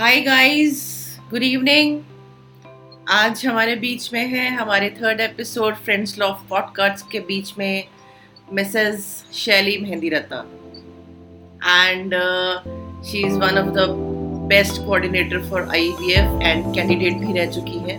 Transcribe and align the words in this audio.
Hi 0.00 0.20
guys 0.20 0.78
good 1.30 1.42
evening 1.42 2.00
आज 3.12 3.44
हमारे 3.46 3.74
बीच 3.76 4.08
में 4.12 4.26
है 4.28 4.48
हमारे 4.56 4.88
third 4.90 5.20
episode 5.20 5.74
friends 5.76 6.16
laugh 6.18 6.46
podcast 6.50 7.10
के 7.12 7.20
बीच 7.20 7.52
में 7.58 7.84
Mrs 8.52 9.04
Shaily 9.34 9.76
Mehndi 9.78 10.08
Ratta 10.08 10.38
and 11.82 12.14
she 13.10 13.26
is 13.26 13.36
one 13.38 13.58
of 13.58 13.68
the 13.76 13.86
best 14.48 14.82
coordinator 14.86 15.48
for 15.50 15.68
IVF 15.68 16.42
and 16.42 16.74
candidate 16.74 17.18
भी 17.18 17.38
रह 17.38 17.50
चुकी 17.50 17.78
है. 17.90 17.98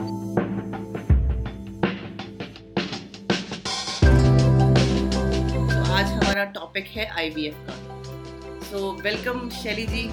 आज 5.92 6.12
हमारा 6.12 6.52
टॉपिक 6.60 6.88
है 6.88 7.10
आईवीएफ 7.18 7.66
का. 7.70 7.80
So 8.62 8.92
welcome 9.04 9.50
Shaily 9.64 9.88
ji. 9.88 10.08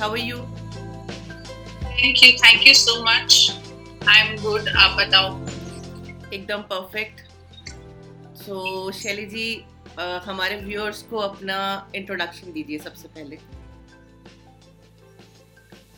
How 0.00 0.10
are 0.10 0.18
you 0.18 0.44
thank 2.02 2.22
you 2.22 2.30
thank 2.38 2.66
you 2.66 2.72
so 2.74 2.94
much 3.04 3.34
I 4.08 4.20
am 4.20 4.36
good 4.42 4.68
आप 4.68 4.96
बताओ। 4.98 5.28
एकदम 6.34 6.62
परफेक्ट 6.72 7.20
सो 8.38 8.90
शैली 8.92 9.26
जी 9.26 9.44
अ, 9.98 10.02
हमारे 10.24 10.56
व्यूअर्स 10.56 11.02
को 11.02 11.18
अपना 11.18 11.58
इंट्रोडक्शन 11.94 12.52
दीजिए 12.52 12.78
सबसे 12.78 13.08
पहले। 13.08 13.36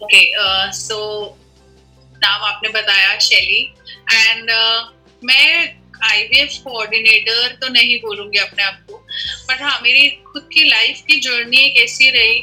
ओके 0.04 0.22
सो 0.78 0.98
नाम 2.24 2.44
आपने 2.44 2.68
बताया 2.68 3.18
शैली 3.28 3.62
एंड 4.12 4.50
मैं 5.24 5.48
आईवीएफ 6.10 6.60
कोऑर्डिनेटर 6.64 7.56
तो 7.62 7.68
नहीं 7.72 7.98
बोलूँगी 8.00 8.38
अपने 8.38 8.62
आप 8.62 8.86
को 8.90 8.96
बट 9.48 9.62
हाँ 9.62 9.78
मेरी 9.82 10.08
खुद 10.32 10.48
की 10.52 10.68
लाइफ 10.68 11.02
की 11.08 11.20
जर्नी 11.20 11.64
एक 11.64 11.82
ऐसी 11.84 12.10
रही 12.10 12.38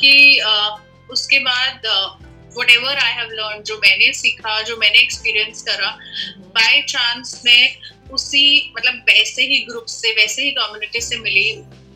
कि 0.00 0.40
uh, 0.46 0.78
उसके 1.10 1.38
बाद 1.38 1.86
what 2.58 2.70
ever 2.70 2.98
I 2.98 3.12
have 3.12 3.30
learn 3.32 3.62
जो 3.62 3.76
मैंने 3.84 4.12
सीखा 4.14 4.60
जो 4.62 4.76
मैंने 4.76 4.98
एक्सपीरियंस 4.98 5.62
करा 5.62 5.90
बाय 6.58 6.82
चांस 6.88 7.40
मैं 7.44 7.62
उसी 8.14 8.72
मतलब 8.76 8.94
वैसे 9.08 9.42
ही 9.42 9.58
ग्रुप 9.70 9.86
से 9.90 10.12
वैसे 10.14 10.42
ही 10.42 10.50
कम्युनिटी 10.58 11.00
से 11.00 11.16
मिली 11.18 11.48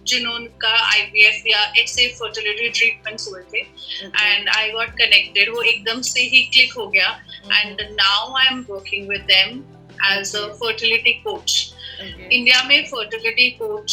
जिनका 0.08 0.68
आईवीएफ 0.68 1.42
या 1.46 1.62
ऐसे 1.78 2.06
फर्टिलिटी 2.18 2.68
ट्रीटमेंट्स 2.68 3.28
हुए 3.28 3.40
थे. 3.52 3.58
एंड 3.58 4.48
आई 4.48 4.70
गॉट 4.70 4.90
कनेक्टेड 4.98 5.50
वो 5.54 5.62
एकदम 5.62 6.00
से 6.02 6.20
ही 6.22 6.42
क्लिक 6.54 6.72
हो 6.72 6.86
गया. 6.88 7.08
And 7.52 7.80
now 7.90 8.36
I 8.36 8.46
am 8.46 8.64
working 8.70 9.08
with 9.08 9.20
them 9.32 9.58
as 10.12 10.34
a 10.36 10.46
fertility 10.62 11.12
coach 11.26 11.74
India 12.00 12.62
में 12.64 12.84
फर्टिलिटी 12.86 13.50
कोच 13.60 13.90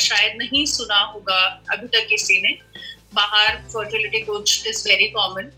शायद 0.00 0.36
नहीं 0.38 0.64
सुना 0.66 1.00
होगा 1.14 1.40
अभी 1.72 1.86
तक 1.88 2.06
किसी 2.08 2.40
ने. 2.40 2.56
बाहर 3.14 3.56
fertility 3.68 4.20
coach 4.20 4.64
is 4.66 4.88
very 4.88 5.08
common 5.08 5.50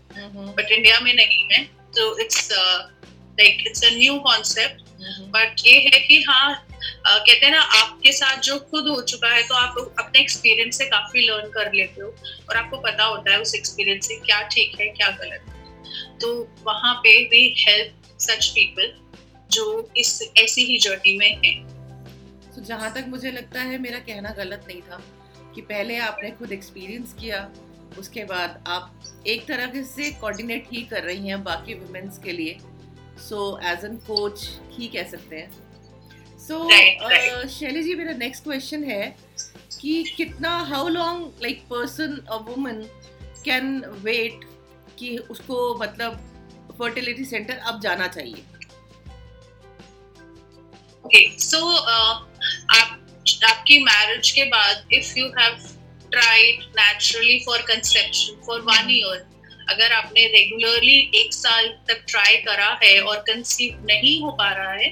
but 0.57 0.71
India 0.71 0.99
में 0.99 1.13
नहीं 1.13 1.47
है 1.51 1.63
तो 1.95 2.17
it's 2.19 2.51
like 2.51 3.67
it's 3.67 3.83
a 3.83 3.89
new 3.89 4.19
concept 4.19 4.81
but 5.31 5.61
ये 5.65 5.73
है 5.73 5.99
कि 5.99 6.21
हाँ 6.21 6.65
uh, 6.65 7.19
कहते 7.27 7.45
हैं 7.45 7.51
ना 7.51 7.61
आपके 7.61 8.11
साथ 8.11 8.37
जो 8.37 8.59
खुद 8.59 8.87
हो 8.87 9.01
चुका 9.01 9.29
है 9.29 9.43
तो 9.47 9.55
आप 9.55 9.95
अपने 9.99 10.21
एक्सपीरियंस 10.21 10.77
से 10.77 10.85
काफ़ी 10.85 11.27
लर्न 11.27 11.49
कर 11.49 11.71
लेते 11.73 12.01
हो 12.01 12.07
और 12.49 12.57
आपको 12.57 12.77
पता 12.77 13.03
होता 13.03 13.31
है 13.31 13.41
उस 13.41 13.55
एक्सपीरियंस 13.55 14.07
से 14.07 14.15
क्या 14.15 14.41
ठीक 14.47 14.79
है 14.79 14.87
क्या 14.87 15.09
गलत 15.09 15.45
है। 15.47 16.19
तो 16.19 16.55
वहाँ 16.63 16.93
पे 16.95 17.17
वी 17.23 17.55
हेल्प 17.59 18.19
सच 18.19 18.47
पीपल 18.47 18.93
जो 19.51 19.91
इस 19.97 20.31
ऐसी 20.37 20.61
ही 20.61 20.77
जर्नी 20.77 21.17
में 21.17 21.41
है। 21.45 21.53
तो 22.55 22.63
जहाँ 22.63 22.93
तक 22.93 23.05
मुझे 23.07 23.31
लगता 23.31 23.61
है 23.61 23.77
मेरा 23.77 23.99
कहना 23.99 24.29
गलत 24.29 24.65
नहीं 24.67 24.81
था। 24.81 25.01
कि 25.55 25.61
पहले 25.63 25.97
आपने 25.99 26.31
खुद 26.31 26.51
एक्सपीरियंस 26.51 27.13
किया 27.19 27.49
उसके 27.99 28.23
बाद 28.25 28.63
आप 28.67 29.23
एक 29.27 29.47
तरह 29.47 29.81
से 29.85 30.11
कोऑर्डिनेट 30.11 30.65
ही 30.71 30.81
कर 30.83 31.03
रही 31.03 31.27
हैं 31.27 31.43
बाकी 31.43 31.73
वुमेन्स 31.73 32.17
के 32.17 32.31
लिए। 32.31 32.57
सो 33.19 33.37
एज 33.63 33.85
एन 33.85 33.95
कोच 34.07 34.49
ही 34.71 34.87
कह 34.87 35.03
सकते 35.11 35.35
हैं। 35.35 35.49
सो 36.39 36.57
right. 36.71 37.47
शैली 37.49 37.83
जी 37.83 37.95
मेरा 37.95 38.13
नेक्स्ट 38.17 38.43
क्वेश्चन 38.43 38.83
है 38.83 39.15
कि 39.79 40.03
कितना 40.17 40.57
how 40.65 40.87
long 40.87 41.41
like 41.43 41.63
person 41.69 42.17
a 42.29 42.35
woman 42.49 42.81
can 43.45 43.79
wait 44.03 44.45
कि 44.99 45.17
उसको 45.17 45.77
मतलब 45.77 46.19
फर्टिलिटी 46.79 47.25
सेंटर 47.25 47.57
अब 47.57 47.79
जाना 47.81 48.07
चाहिए? 48.07 48.43
ओके 51.05 51.27
सो 51.39 51.65
आप 51.77 53.04
आपकी 53.33 53.83
मैरिज 53.83 54.31
के 54.31 54.43
बाद 54.43 54.93
if 54.93 55.13
you 55.17 55.25
have 55.25 55.55
tried 56.11 56.63
naturally 56.79 57.39
for 57.45 57.61
conception 57.61 58.41
for 58.47 58.61
one 58.61 58.91
year 58.91 59.25
अगर 59.69 59.91
आपने 59.91 60.25
रेगुलरली 60.27 61.11
एक 61.15 61.33
साल 61.33 61.67
तक 61.87 62.03
ट्राई 62.09 62.35
करा 62.37 62.79
है 62.83 62.99
और 63.01 63.17
कंसीव 63.17 63.85
नहीं 63.85 64.21
हो 64.21 64.31
पा 64.31 64.51
रहा 64.53 64.71
है 64.71 64.89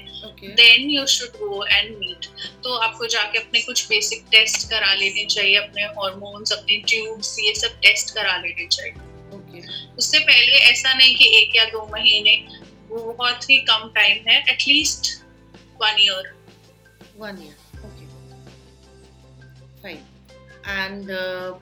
then 0.54 0.90
you 0.90 1.06
should 1.06 1.28
go 1.28 1.64
and 1.66 1.96
meet 1.96 2.26
तो 2.64 2.74
आपको 2.74 3.06
जाके 3.06 3.38
अपने 3.38 3.60
कुछ 3.60 3.86
बेसिक 3.88 4.24
टेस्ट 4.30 4.70
करा 4.70 4.94
लेने 4.94 5.24
चाहिए 5.24 5.56
अपने 5.56 5.84
हॉर्मोन्स 5.84 6.52
अपने 6.52 6.76
ट्यूब्स 6.76 7.36
ये 7.38 7.54
सब 7.54 7.80
टेस्ट 7.80 8.14
करा 8.14 8.36
लेने 8.36 8.66
चाहिए। 8.66 8.92
ओके 9.36 9.92
उससे 9.94 10.18
पहले 10.18 10.52
ऐसा 10.52 10.94
नहीं 10.94 11.16
कि 11.16 11.42
एक 11.42 11.56
या 11.56 11.64
दो 11.64 11.88
महीने 11.92 12.36
वो 12.88 13.12
बहुत 13.12 13.50
ही 13.50 13.56
कम 13.56 13.90
टाइम 13.94 14.28
है 14.28 14.44
at least 14.48 15.22
one 15.82 15.96
year 16.00 16.34
one 17.18 17.36
year. 17.36 17.63
Fine. 19.84 20.04
And 20.74 21.10
uh, 21.12 21.60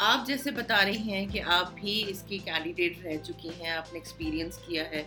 आप 0.00 0.24
जैसे 0.26 0.50
बता 0.50 0.76
रही 0.78 1.10
हैं 1.10 1.28
कि 1.28 1.38
आप 1.48 1.74
भी 1.74 1.92
इसकी 2.02 2.38
कैंडिडेट 2.38 2.96
रह 3.04 3.16
चुकी 3.18 3.48
हैं 3.58 3.70
आपने 3.72 3.98
एक्सपीरियंस 3.98 4.56
किया 4.58 4.84
है 4.84 5.04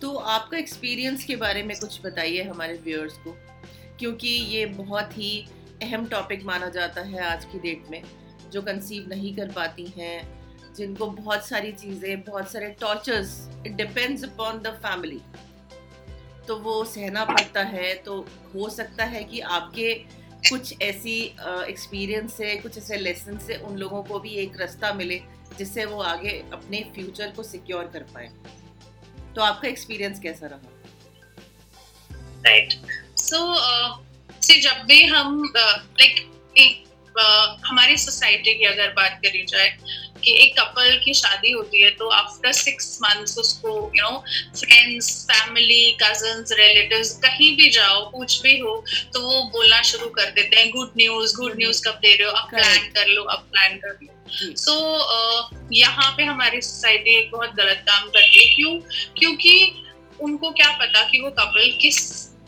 तो 0.00 0.14
आपका 0.34 0.56
एक्सपीरियंस 0.58 1.24
के 1.24 1.36
बारे 1.36 1.62
में 1.62 1.76
कुछ 1.76 2.00
बताइए 2.04 2.42
हमारे 2.42 2.78
व्यूअर्स 2.84 3.18
को 3.18 3.36
क्योंकि 3.98 4.28
ये 4.28 4.64
बहुत 4.78 5.18
ही 5.18 5.30
अहम 5.82 6.06
टॉपिक 6.06 6.44
माना 6.44 6.68
जाता 6.70 7.02
है 7.02 7.22
आज 7.24 7.44
की 7.44 7.58
डेट 7.58 7.90
में 7.90 8.02
जो 8.52 8.62
कंसीव 8.62 9.08
नहीं 9.08 9.34
कर 9.36 9.52
पाती 9.52 9.86
हैं 9.98 10.16
जिनको 10.76 11.06
बहुत 11.12 11.46
सारी 11.46 11.72
चीज़ें 11.74 12.22
बहुत 12.22 12.50
सारे 12.52 12.74
tortures 12.80 13.38
it 13.66 13.76
depends 13.76 14.24
upon 14.24 14.58
the 14.60 14.76
family 14.82 15.20
तो 16.48 16.56
वो 16.60 16.82
सहना 16.86 17.24
पड़ता 17.26 17.62
है 17.68 17.94
तो 18.04 18.20
हो 18.54 18.68
सकता 18.70 19.04
है 19.06 19.24
कि 19.24 19.40
आपके 19.50 19.92
कुछ 20.50 20.74
ऐसी 20.82 21.18
एक्सपीरियंस 21.68 22.36
से 22.36 22.56
कुछ 22.56 22.78
ऐसे 22.78 22.96
लेसन 22.96 23.38
से 23.38 23.56
उन 23.56 23.76
लोगों 23.76 24.02
को 24.04 24.18
भी 24.18 24.34
एक 24.34 24.60
रास्ता 24.60 24.92
मिले 24.92 25.20
जिससे 25.58 25.84
वो 25.84 26.02
आगे 26.02 26.30
अपने 26.52 26.80
फ्यूचर 26.94 27.30
को 27.30 27.42
सिक्योर 27.42 27.84
कर 27.84 28.02
पाए। 28.02 28.28
तो 29.34 29.42
आपका 29.42 29.68
एक्सपीरियंस 29.68 30.20
कैसा 30.20 30.46
रहा? 30.46 30.60
राइट 32.46 32.74
सो 33.16 33.40
से 34.42 34.60
जब 34.60 34.82
भी 34.84 35.02
हम 35.04 35.52
लाइक 35.56 36.16
uh, 36.16 36.58
like, 36.58 36.76
uh, 37.20 37.68
हमारी 37.68 37.96
सोसाइटी 37.96 38.54
की 38.54 38.64
अगर 38.64 38.92
बात 38.92 39.20
करी 39.24 39.44
जाए 39.44 39.78
कि 40.24 40.36
एक 40.42 40.58
कपल 40.60 41.00
की 41.04 41.14
शादी 41.14 41.52
होती 41.52 41.82
है 41.82 41.90
तो 41.90 42.08
आफ्टर 42.08 42.52
सिक्स 42.52 42.98
मंथ्स 43.02 43.38
उसको 43.38 43.92
you 43.96 44.02
know 44.02 44.24
friends 44.56 45.26
family 45.30 45.92
cousins 46.02 46.52
relatives 46.52 47.12
कहीं 47.18 47.56
भी 47.56 47.70
जाओ 47.70 48.10
कुछ 48.10 48.40
भी 48.42 48.58
हो 48.58 48.84
तो 49.14 49.20
वो 49.20 49.42
बोलना 49.44 49.82
शुरू 49.82 50.06
कर 50.06 50.30
देते 50.30 50.56
हैं 50.56 50.70
गुड 50.70 50.92
न्यूज़ 50.96 51.36
गुड 51.36 51.56
न्यूज़ 51.56 51.82
कब 51.88 51.94
दे 51.94 52.14
रहे 52.14 52.28
हो 52.28 52.32
अब 52.32 52.48
प्लान 52.50 52.78
कर 52.78 53.06
लो 53.06 53.22
अब 53.22 53.48
प्लान 53.52 53.76
कर 53.76 53.98
लो। 54.02 54.10
सो 54.56 54.72
so, 54.72 55.56
uh, 55.56 55.70
यहाँ 55.72 56.14
पे 56.16 56.22
हमारी 56.22 56.60
सोसाइटी 56.60 57.10
एक 57.18 57.30
बहुत 57.30 57.54
गलत 57.54 57.84
काम 57.88 58.08
करती 58.08 58.48
है। 58.48 58.56
क्यों? 58.56 58.78
क्योंकि 59.18 59.84
उनको 60.20 60.50
क्या 60.50 60.70
पता 60.70 61.02
कि 61.02 61.20
वो 61.20 61.30
कपल 61.30 61.78
किस 61.82 61.98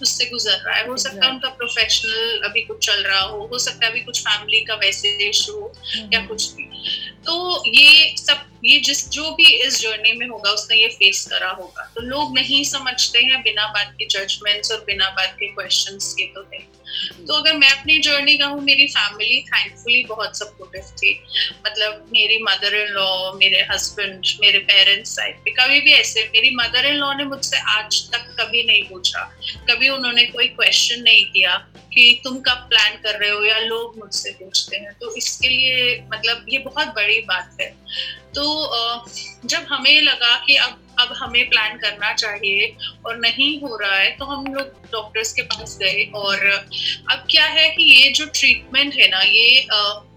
उससे 0.03 0.25
गुजर 0.25 0.58
रहा 0.66 0.76
है। 0.76 0.87
हो 0.88 0.97
सकता 0.97 1.26
है 1.26 1.32
उनका 1.32 1.48
प्रोफेशनल 1.48 2.41
अभी 2.44 2.60
कुछ 2.60 2.87
चल 2.87 3.03
रहा 3.03 3.20
हो 3.20 3.47
हो 3.53 3.58
सकता 3.58 3.87
है 3.87 3.91
अभी 3.91 4.00
कुछ 4.00 4.20
फैमिली 4.20 4.60
का 4.60 4.75
वैसे 4.75 5.08
इशू 5.28 5.53
हो 5.53 5.72
या 6.12 6.20
कुछ 6.26 6.53
भी। 6.53 6.64
तो 7.26 7.62
ये 7.66 8.14
सब 8.19 8.56
ये 8.66 8.78
जिस, 8.81 9.09
जो 9.10 9.31
भी 9.31 9.52
इस 9.56 9.81
जर्नी 9.81 10.12
में 10.12 10.26
होगा, 10.26 10.50
उसने 10.50 10.76
ये 10.76 10.88
फेस 10.94 11.26
करा 11.31 11.50
होगा। 11.50 11.90
तो 11.94 12.00
लोग 12.02 12.35
नहीं 12.35 12.62
समझते 12.67 13.19
हैं 13.20 13.43
बिना 13.43 13.67
बात 13.69 13.94
के 13.99 14.06
जजमेंट्स 14.08 14.73
और 14.73 14.85
बिना 14.87 15.11
बात 15.11 15.37
के 15.40 15.46
क्वेश्चन 15.49 15.99
के 15.99 16.26
तो 16.35 16.49
है 16.55 16.64
तो 17.26 17.35
अगर 17.35 17.56
मैं 17.58 17.69
अपनी 17.69 17.99
जर्नी 17.99 18.37
कहूँ, 18.38 18.61
मेरी 18.62 18.87
फैमिली 18.88 19.40
थैंकफुली 19.43 20.02
बहुत 20.05 20.37
सपोर्टिव 20.38 20.82
थी। 20.99 21.12
मतलब 21.67 22.05
मेरी 22.12 22.38
मदर 22.43 22.75
इन 22.75 22.93
लॉ 22.93 23.32
मेरे 23.32 23.61
हस्बैंड 23.70 24.26
मेरे 24.40 24.58
पेरेंट्स 24.61 25.14
साइड 25.17 25.38
पे 25.44 25.50
कभी 25.50 25.81
भी 25.81 25.93
ऐसे, 25.93 26.23
मेरी 26.35 26.50
मदर 26.56 26.87
इन 26.87 26.94
लॉ 26.94 27.12
ने 27.14 27.25
मुझसे 27.25 27.58
आज 27.70 28.02
तक 28.12 28.35
कभी 28.40 28.62
नहीं 28.62 28.82
पूछा। 28.85 29.23
कभी 29.70 29.88
उन्होंने 29.88 30.25
कोई 30.26 30.46
क्वेश्चन 30.50 31.02
नहीं 31.02 31.25
किया 31.25 31.56
कि 31.93 32.20
तुम 32.25 32.38
कब 32.40 32.67
प्लान 32.70 32.96
कर 33.02 33.19
रहे 33.19 33.31
हो 33.31 33.44
या 33.44 33.58
लोग 33.61 33.99
मुझसे 33.99 34.31
पूछते 34.40 34.76
हैं। 34.76 34.93
तो 35.00 35.14
इसके 35.17 35.49
लिए 35.49 36.00
मतलब 36.12 36.46
ये 36.49 36.58
बहुत 36.58 36.94
बड़ी 36.96 37.20
बात 37.29 37.56
है। 37.61 37.75
तो 38.38 39.05
जब 39.44 39.67
हमें 39.69 40.00
लगा 40.00 40.37
कि 40.47 40.56
अब 40.56 40.83
अब 40.99 41.12
हमें 41.12 41.49
प्लान 41.49 41.77
करना 41.79 42.12
चाहिए 42.12 42.77
और 43.06 43.17
नहीं 43.19 43.61
हो 43.61 43.77
रहा 43.77 43.97
है 43.97 44.11
तो 44.17 44.25
हम 44.25 44.47
लोग 44.55 44.67
डॉक्टर्स 44.93 45.33
के 45.33 45.43
पास 45.43 45.79
गए 45.83 46.05
और, 46.15 46.44
अब 47.11 47.27
क्या 47.31 47.44
है 47.44 47.69
कि 47.71 47.83
ये 47.83 48.12
जो 48.12 48.27
ट्रीटमेंट 48.27 48.94
है 48.94 49.09
ना, 49.09 49.21
ये 49.21 49.61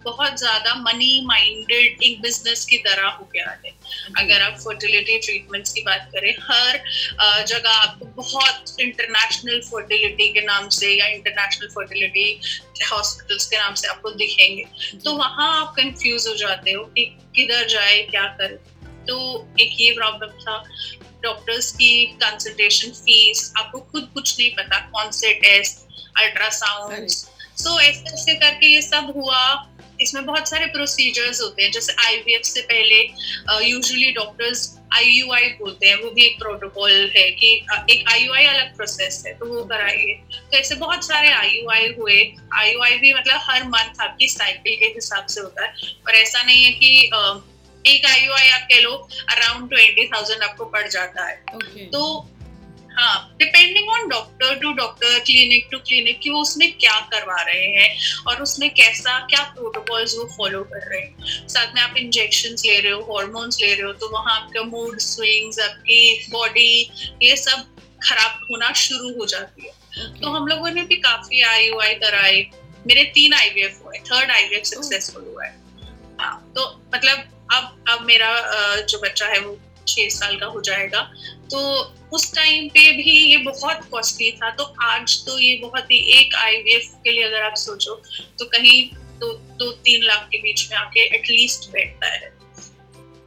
बहुत 0.04 0.38
ज़्यादा 0.40 0.74
मनी 0.78 1.22
माइंडेड 1.26 2.04
एक 2.04 2.22
बिज़नेस 2.22 2.66
की 2.66 2.78
तरह 2.80 3.08
हो 3.10 3.28
गया 3.34 3.50
है। 3.64 3.72
अगर 4.20 4.42
आप 4.42 4.58
फर्टिलिटी 4.60 5.18
ट्रीटमेंट्स 5.20 5.74
की 5.74 5.82
बात 5.84 6.10
करें 6.14 6.32
हर 6.42 6.80
जगह 7.46 7.70
आपको 7.72 8.06
बहुत 8.16 8.76
इंटरनेशनल 8.80 9.60
फर्टिलिटी 9.62 10.28
के 10.34 10.42
नाम 10.46 10.70
से 10.70 10.94
या 10.94 11.08
इंटरनेशनल 11.08 11.68
फर्टिलिटी 11.76 12.28
हॉस्पिटल्स 12.92 13.46
के 13.50 13.58
नाम 13.58 13.74
से 13.76 13.88
आपको 13.88 14.12
दिखेंगे। 14.14 14.64
तो 15.00 15.14
वहाँ 15.16 15.50
आप 15.60 15.74
कंफ्यूज 15.78 16.28
हो 16.28 16.36
जाते 16.38 16.72
हो 16.72 16.84
कि 16.86 17.06
किधर 17.36 17.68
जाए 17.70 18.02
क्या 18.12 18.26
करे। 18.40 18.56
तो 19.08 19.18
एक 19.62 19.76
ये 19.80 19.92
प्रॉब्लम 19.94 20.38
था 20.40 20.64
डॉक्टर्स 21.24 21.72
की 21.72 22.06
कंसल्टेशन 22.18 22.92
फ़ीस 22.96 23.52
आपको 23.58 23.80
खुद 23.82 24.10
कुछ 24.14 24.38
नहीं 24.40 24.50
पता 24.56 24.80
कौन 24.92 25.12
से 25.14 25.34
टेस्ट 25.42 25.88
अल्ट्रासाउंड 26.20 27.10
सो 27.10 27.80
ऐसे 27.80 28.14
ऐसे 28.14 28.34
करके 28.36 28.68
ये 28.68 28.82
सब 28.82 29.12
हुआ। 29.16 29.42
इसमें 30.02 30.26
बहुत 30.26 30.50
सारे 30.50 30.66
प्रोसीजर्स 30.74 31.42
होते 31.42 31.64
हैं। 31.64 31.72
जैसे 31.72 31.94
आईवीएफ 32.06 32.42
से 32.46 32.62
पहले 32.64 33.68
यूजुअली 33.68 34.12
डॉक्टर्स 34.14 34.68
आईयूआई 34.96 35.50
बोलते 35.60 35.88
हैं। 35.88 35.96
वो 35.96 36.10
भी 36.12 36.26
एक 36.26 36.38
प्रोटोकॉल 36.40 36.92
है 37.16 37.30
कि 37.32 37.54
एक 37.92 38.10
आईयूआई 38.10 38.46
अलग 38.46 38.76
प्रोसेस 38.78 39.22
है 39.26 39.34
तो 39.40 39.46
वो 39.46 39.64
कराइए। 39.66 40.14
तो 40.32 40.58
ऐसे 40.58 40.76
बहुत 40.78 41.06
सारे 41.06 41.32
आईयूआई 41.32 41.94
हुए। 42.00 42.22
आईयूआई 42.56 42.98
भी 42.98 43.14
मतलब 43.14 43.40
हर 43.44 43.64
मंथ 43.68 44.02
आपकी 44.02 44.28
साइकिल 44.30 44.76
के 44.80 44.86
हिसाब 44.96 45.26
से 45.26 45.42
होता 45.42 45.66
है। 45.66 45.74
और 46.08 46.16
ऐसा 46.16 46.44
नहीं 46.44 46.64
है 46.64 46.72
कि 46.74 46.92
एक 47.86 48.06
आईयूआई 48.06 48.50
आप 48.50 48.68
कह 48.72 48.80
लो 48.80 48.92
अराउंड 49.30 49.70
ट्वेंटी 49.70 50.06
थाउज़ेंड 50.08 50.42
आपको 50.44 50.66
पड़ 50.68 50.88
जाता 50.88 51.28
है। 51.28 51.44
Okay. 51.56 51.86
तो 51.94 52.02
हाँ 53.00 53.36
depending 53.40 53.90
on 53.90 54.08
doctor 54.10 54.56
to 54.60 54.72
doctor 54.74 55.20
clinic 55.20 55.68
to 55.72 55.78
clinic 55.80 56.20
कि 56.20 56.30
वो 56.30 56.42
उसमें 56.42 56.72
क्या 56.80 57.00
करवा 57.12 57.42
रहे 57.42 57.68
हैं 57.76 57.90
और 58.28 58.42
उसमें 58.42 58.70
कैसा 58.70 59.18
क्या 59.26 59.44
प्रोटोकॉल्स 59.56 60.16
वो 60.18 60.26
फॉलो 60.38 60.64
कर 60.64 60.90
रहे 60.90 61.02
हैं। 61.02 61.48
साथ 61.48 61.76
में 61.76 61.82
आप 61.82 61.98
इंजेक्शन 61.98 62.56
ले 62.66 62.80
रहे 62.80 62.92
हो 62.92 63.02
हॉर्मोन्स 63.12 63.62
ले 63.62 63.74
रहे 63.74 63.86
हो 63.86 63.94
तो 63.94 64.10
वहाँ 64.10 64.36
आपका 64.36 64.64
मूड 64.64 65.00
स्विंग्स 65.00 65.60
आपकी 65.60 66.28
बॉडी 66.32 66.92
ये 67.24 67.36
सब 67.38 67.66
खराब 68.04 68.48
होना 68.52 68.72
शुरू 68.74 69.14
हो 69.20 69.26
जाती 69.26 69.66
है। 69.66 69.72
Okay. 69.72 70.22
तो 70.22 70.30
हम 70.30 70.48
लोगों 70.48 70.72
ने 70.72 70.82
भी 70.84 70.96
काफ़ी 70.98 71.42
आई 71.44 71.70
वाई 71.70 71.96
कराए। 71.96 72.46
मेरे 72.88 73.04
तीन 73.16 73.34
आईवीएफ 73.34 73.82
हुए 73.86 73.98
थर्ड 74.12 74.32
आईवीएफ 74.32 74.64
सक्सेसफुल 74.66 75.24
हुआ 75.24 75.46
है। 75.46 75.56
हाँ 76.22 76.52
तो 76.56 76.70
मतलब 76.96 77.18
अब 77.54 77.86
अब 77.90 78.06
मेरा 78.06 78.30
जो 78.82 79.00
बच्चा 79.00 79.26
है 79.26 79.40
वो 79.40 79.58
छह 79.90 80.10
साल 80.10 80.36
का 80.38 80.46
हो 80.48 80.62
जाएगा। 80.62 81.02
तो 81.52 81.60
उस 82.14 82.34
टाइम 82.36 82.68
पे 82.70 82.92
भी 82.94 83.12
ये 83.12 83.38
बहुत 83.40 83.86
कॉस्टली 83.92 84.32
था। 84.34 84.50
तो 84.52 84.64
आज 84.84 85.18
तो 85.26 85.38
ये 85.40 85.56
बहुत 85.62 85.92
ही 85.92 85.98
एक 86.20 86.36
आईवीएफ 86.38 86.92
के 87.04 87.12
लिए 87.12 87.24
अगर 87.24 87.44
आप 87.44 87.56
सोचो 87.58 87.96
तो 88.40 88.46
कहीं 88.48 88.82
दो 89.20 89.32
दो 89.60 89.72
तीन 89.86 90.04
लाख 90.04 90.28
के 90.32 90.38
बीच 90.40 90.68
में 90.72 90.78
आके 90.78 91.06
एटलीस्ट 91.16 91.70
बैठता 91.72 92.08
है। 92.08 92.38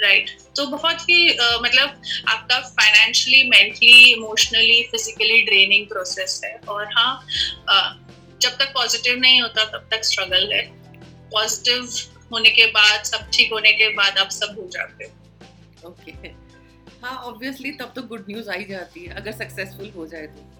Right 0.02 0.28
right. 0.28 0.56
तो 0.56 0.66
बहुत 0.66 1.02
ही 1.02 1.28
uh, 1.30 1.62
मतलब 1.62 2.00
आपका 2.28 2.58
financially 2.60 3.48
mentally 3.48 4.12
emotionally 4.12 4.82
physically 4.90 5.40
draining 5.42 5.86
process 5.88 6.40
है। 6.44 6.54
और 6.68 6.86
हाँ 6.96 7.12
uh, 7.20 8.40
जब 8.42 8.56
तक 8.58 8.72
पॉजिटिव 8.74 9.18
नहीं 9.18 9.42
होता 9.42 9.64
तब 9.64 9.88
तक 9.90 10.04
स्ट्रगल 10.04 10.52
है। 10.52 10.62
पॉजिटिव 11.32 11.88
होने 12.32 12.50
के 12.50 12.66
बाद 12.72 13.04
सब 13.04 13.30
ठीक 13.34 13.52
होने 13.52 13.72
के 13.72 13.88
बाद 13.96 14.18
आप 14.18 14.30
सब 14.30 14.56
हो 14.58 14.68
जाते 14.72 15.04
हो। 15.04 15.88
ओके. 15.88 16.12
हाँ 17.04 17.16
ऑब्वियसली 17.18 17.70
तब 17.72 17.92
तो 17.96 18.02
गुड 18.02 18.24
न्यूज़ 18.30 18.50
आई 18.50 18.64
जाती 18.64 19.04
है 19.04 19.14
अगर 19.14 19.32
सक्सेसफुल 19.32 19.90
हो 19.96 20.06
जाए 20.06 20.26
तो। 20.26 20.50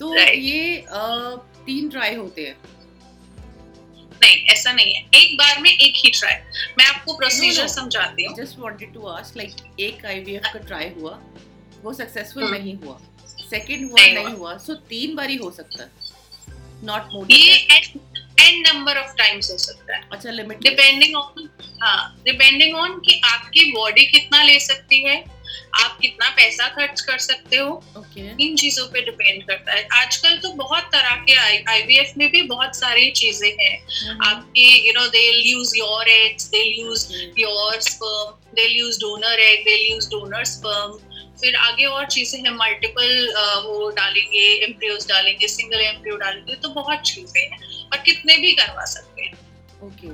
तो 0.00 0.14
right. 0.14 0.34
ये 0.34 0.84
आ, 0.90 1.34
तीन 1.66 1.88
ट्राई 1.88 2.14
होते 2.14 2.46
हैं। 2.46 2.56
नहीं 4.22 4.36
ऐसा 4.46 4.72
नहीं 4.72 4.94
है। 4.94 5.02
एक 5.14 5.36
बार 5.38 5.60
में 5.60 5.70
एक 5.70 5.92
ही 5.96 6.10
ट्राई 6.10 6.34
मैं 6.78 6.84
आपको 6.84 7.16
प्रोसीजर 7.16 7.62
no, 7.62 7.68
no. 7.68 7.74
समझाती 7.74 8.24
हूँ। 8.24 8.36
Just 8.36 8.58
wanted 8.58 8.92
to 8.94 9.06
ask 9.06 9.36
like 9.36 9.80
एक 9.80 10.04
आईवीएफ 10.06 10.42
का 10.44 10.58
ट्राई 10.58 10.88
हुआ 10.98 11.18
वो 11.82 11.92
सक्सेसफुल 11.92 12.42
hmm. 12.42 12.52
नहीं 12.52 12.74
हुआ। 12.74 12.98
सेकंड 13.50 13.90
हुआ 13.90 14.00
नहीं, 14.00 14.14
नहीं 14.14 14.34
हुआ। 14.34 14.56
सो 14.56 14.72
so, 14.72 14.78
तीन 14.80 15.14
बार 15.16 15.30
ही 15.30 15.36
हो 15.36 15.50
सकता 15.50 15.82
है। 15.82 15.90
नॉट 16.84 17.08
मोर 17.12 17.32
ये 17.32 17.56
एन 18.40 18.60
नंबर 18.60 18.98
ऑफ़ 18.98 19.14
टाइम्स 19.16 19.50
हो 19.50 19.56
सकता 19.58 19.96
है। 19.96 20.08
अच्छा 20.12 20.30
लिमिट 20.30 20.62
डिपेंडिंग 20.62 21.16
ऑन 21.16 21.48
हाँ 21.82 22.22
डिपेंडिंग 22.24 22.76
ऑन 22.76 22.98
कि 22.98 23.20
आपकी 23.24 23.72
बॉडी 23.72 24.04
कितना 24.04 24.42
ले 24.42 24.58
सकती 24.60 25.02
है। 25.04 25.37
आप 25.74 25.98
कितना 26.00 26.28
पैसा 26.36 26.68
खर्च 26.70 27.00
कर 27.00 27.18
सकते 27.20 27.56
हो? 27.56 27.70
Okay. 27.98 28.26
इन 28.40 28.56
चीज़ों 28.56 28.86
पे 28.92 29.00
डिपेंड 29.04 29.42
करता 29.48 29.72
है। 29.72 29.86
आजकल 29.94 30.36
तो 30.38 30.52
बहुत 30.54 30.84
तरह 30.92 31.14
के 31.24 31.34
आईवीएफ 31.70 32.12
में 32.18 32.28
भी 32.30 32.42
बहुत 32.44 32.76
सारी 32.76 33.10
चीज़ें 33.12 33.48
हैं। 33.50 33.76
mm-hmm. 33.78 34.26
आपके 34.26 34.68
you 34.86 34.92
know 34.94 35.06
they 35.08 35.26
use 35.42 35.76
your 35.76 36.08
eggs 36.10 36.48
they 36.50 36.62
use 36.62 37.06
your 37.38 37.80
sperm 37.82 38.54
they 38.54 38.66
use 38.68 38.98
donor 39.00 39.40
egg 39.40 39.64
they 39.64 39.76
use 39.82 40.08
donor 40.10 40.44
sperm 40.46 40.98
फिर 41.40 41.56
आगे 41.56 41.84
और 41.86 42.06
चीज़ें 42.06 42.38
हैं 42.40 42.50
मल्टीपल 42.52 43.10
वो 43.64 43.90
डालेंगे 43.96 44.46
एम्ब्रियोज 44.64 45.06
डालेंगे 45.08 45.48
सिंगल 45.48 45.80
एम्ब्रियो 45.80 46.16
डालेंगे 46.16 46.54
तो 46.54 46.68
बहुत 46.70 47.02
चीज़ें 47.06 47.40
हैं। 47.42 47.58
और 47.82 47.98
कितने 47.98 48.36
भी 48.36 48.52
करवा 48.52 48.84
सकते 48.86 49.22
हैं। 49.22 49.32
Okay 49.86 50.08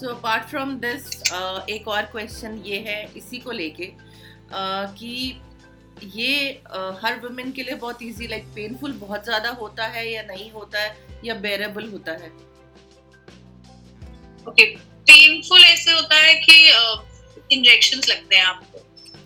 so 0.00 0.08
apart 0.08 0.48
from 0.50 0.74
this 0.80 1.06
एक 1.70 1.88
और 1.88 2.02
क्वेश्चन 2.12 2.62
ये 2.66 2.78
है 2.86 3.02
इसी 3.16 3.38
को 3.38 3.50
लेके। 3.52 3.90
कि 4.52 5.40
ये 6.14 6.48
हर 7.02 7.18
वुमेन 7.22 7.52
के 7.52 7.62
लिए 7.62 7.74
बहुत 7.76 8.02
इजी 8.02 8.26
लाइक 8.26 8.44
पेनफुल 8.54 8.92
बहुत 9.00 9.24
ज़्यादा 9.24 9.50
होता 9.60 9.86
है 9.86 10.10
या 10.12 10.22
नहीं 10.22 10.50
होता 10.50 10.80
है 10.80 10.96
या 11.24 11.34
बेरेबल 11.36 11.88
होता 11.90 12.12
है? 12.12 12.28
ओके 14.48 14.64
पेनफुल 15.06 15.64
ऐसे 15.64 15.92
होता 15.92 16.16
है 16.16 16.34
कि 16.44 17.54
इंजेक्शंस 17.54 18.08
लगते 18.08 18.36
हैं 18.36 18.44
आपको। 18.44 18.78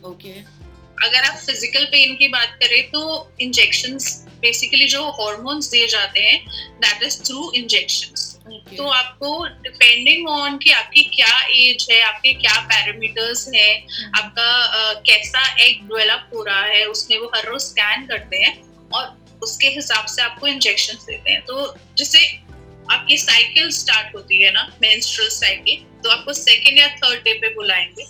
Okay 0.09 0.33
okay. 0.33 0.47
अगर 1.05 1.23
आप 1.23 1.37
फ़िज़िकल 1.37 1.85
पेन 1.85 2.15
की 2.17 2.29
बात 2.29 2.59
करें 2.63 2.83
तो 2.91 3.31
इंजेक्शंस 3.41 4.27
बेसिकली 4.41 4.87
जो 4.89 5.03
हॉर्मोन्स 5.13 5.71
दिए 5.71 5.87
जाते 5.89 6.21
हैं 6.21 6.39
that 6.81 7.03
is 7.03 7.23
through 7.23 7.51
injections 7.57 8.34
Okay. 8.45 8.77
तो 8.77 8.89
आपको 8.89 9.47
डिपेंडिंग 9.47 10.29
ऑन 10.29 10.59
कि 10.59 10.71
आपकी 10.71 11.03
क्या 11.03 11.47
एज 11.49 11.87
है 11.91 12.01
आपके 12.01 12.33
क्या 12.33 12.61
पैरामीटर्स 12.61 13.51
है 13.55 13.87
hmm. 13.87 14.19
आपका 14.19 14.49
uh, 14.81 15.07
कैसा 15.07 15.57
एग 15.61 15.81
डेवलप 15.83 16.31
हो 16.35 16.43
रहा 16.43 16.63
है 16.63 16.85
उसमें 16.85 17.19
वो 17.19 17.27
हर 17.27 17.45
रोज 17.45 17.61
स्कैन 17.61 18.07
करते 18.07 18.37
हैं 18.37 18.63
और 18.95 19.25
उसके 19.43 19.69
हिसाब 19.69 20.07
से 20.07 20.23
आपको 20.23 20.47
इंजेक्शन 20.47 20.95
देते 20.95 21.31
हैं 21.31 21.41
तो 21.41 21.75
जैसे 21.99 22.27
आपकी 22.93 23.17
साइकिल 23.17 23.71
स्टार्ट 23.71 24.15
होती 24.15 24.43
है 24.43 24.53
ना 24.53 24.73
मेंस्ट्रुअल 24.83 25.31
साइकिल 25.31 26.03
तो 26.03 26.11
आपको 26.11 26.33
सेकेंड 26.33 26.79
या 26.79 26.89
थर्ड 26.89 27.25
डे 27.25 27.33
पे 27.33 27.55
बुलाएँगे 27.55 28.07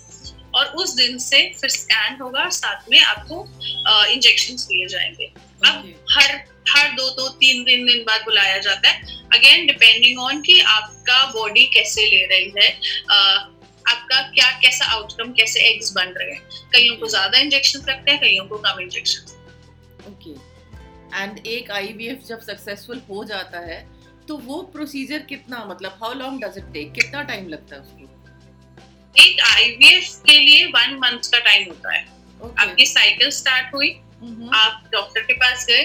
और 0.55 0.67
उस 0.67 0.95
दिन 0.95 1.19
से 1.19 1.55
फिर 1.61 1.71
स्कैन 1.71 2.19
होगा 2.23 2.41
और 2.41 2.50
साथ 2.50 2.91
में 2.91 3.00
आपको 3.00 3.47
इंजेक्शन 4.12 4.57
दिए 4.57 4.87
जाएँगे 4.87 5.33
अब 5.67 5.95
हर 6.11 6.53
हर 6.68 6.90
दो 6.92 7.09
दो 7.12 7.28
तीन 7.30 7.64
दिन 7.64 7.87
दिन 7.87 8.02
बाद 8.04 8.21
बुलाया 8.25 8.59
जाता 8.61 8.88
है। 8.88 9.02
अगेन 9.35 9.66
डिपेंडिंग 9.66 10.18
ऑन 10.21 10.40
कि 10.42 10.61
आपका 10.61 11.25
बॉडी 11.33 11.64
कैसे 11.75 12.06
ले 12.06 12.25
रही 12.26 12.52
है 12.56 12.68
आपका 13.85 14.21
क्या 14.28 14.50
कैसा 14.61 14.85
आउटकम 14.92 15.33
कैसे 15.33 15.61
एग्स 15.68 15.92
बन 15.92 16.14
रहे 16.18 16.30
हैं। 16.30 16.68
कईयों 16.73 16.97
को 16.97 17.09
ज़्यादा 17.09 17.38
इंजेक्शन 17.38 17.85
लगते 17.88 18.11
हैं 18.11 18.21
कईयों 18.21 18.47
को 18.47 18.59
कम 18.59 18.80
इंजेक्शन 18.80 19.23
ओके 20.09 20.30
एंड 21.14 21.47
एक 21.47 21.71
आईवीएफ 21.73 22.23
जब 22.28 22.40
सक्सेसफुल 22.42 23.02
हो 23.11 23.25
जाता 23.25 23.59
है 23.66 23.78
तो 24.28 24.37
वो 24.40 24.62
प्रोसीजर 24.73 25.18
कितना 25.28 25.64
मतलब 25.64 25.99
how 26.02 26.14
long 26.14 26.44
does 26.44 26.59
it 26.59 26.73
take 26.75 26.92
कितना 26.92 27.23
टाइम 27.25 27.49
लगता 27.49 27.76
है 27.76 27.80
उसको? 27.83 28.11
एक 29.16 29.40
आईवीएफ 29.42 30.06
के 30.26 30.38
लिए 30.38 30.64
वन 30.68 30.94
मंथ 30.99 31.30
का 31.33 31.38
टाइम 31.40 31.68
होता 31.68 31.92
है। 31.94 32.04
Okay. 32.04 32.59
आपकी 32.61 32.87
साइकिल 32.87 33.30
स्टार्ट 33.33 33.75
हुई। 33.75 33.90
Mm-hmm. 34.23 34.54
आप 34.54 34.88
डॉक्टर 34.92 35.21
के 35.21 35.33
पास 35.35 35.66
गए। 35.68 35.85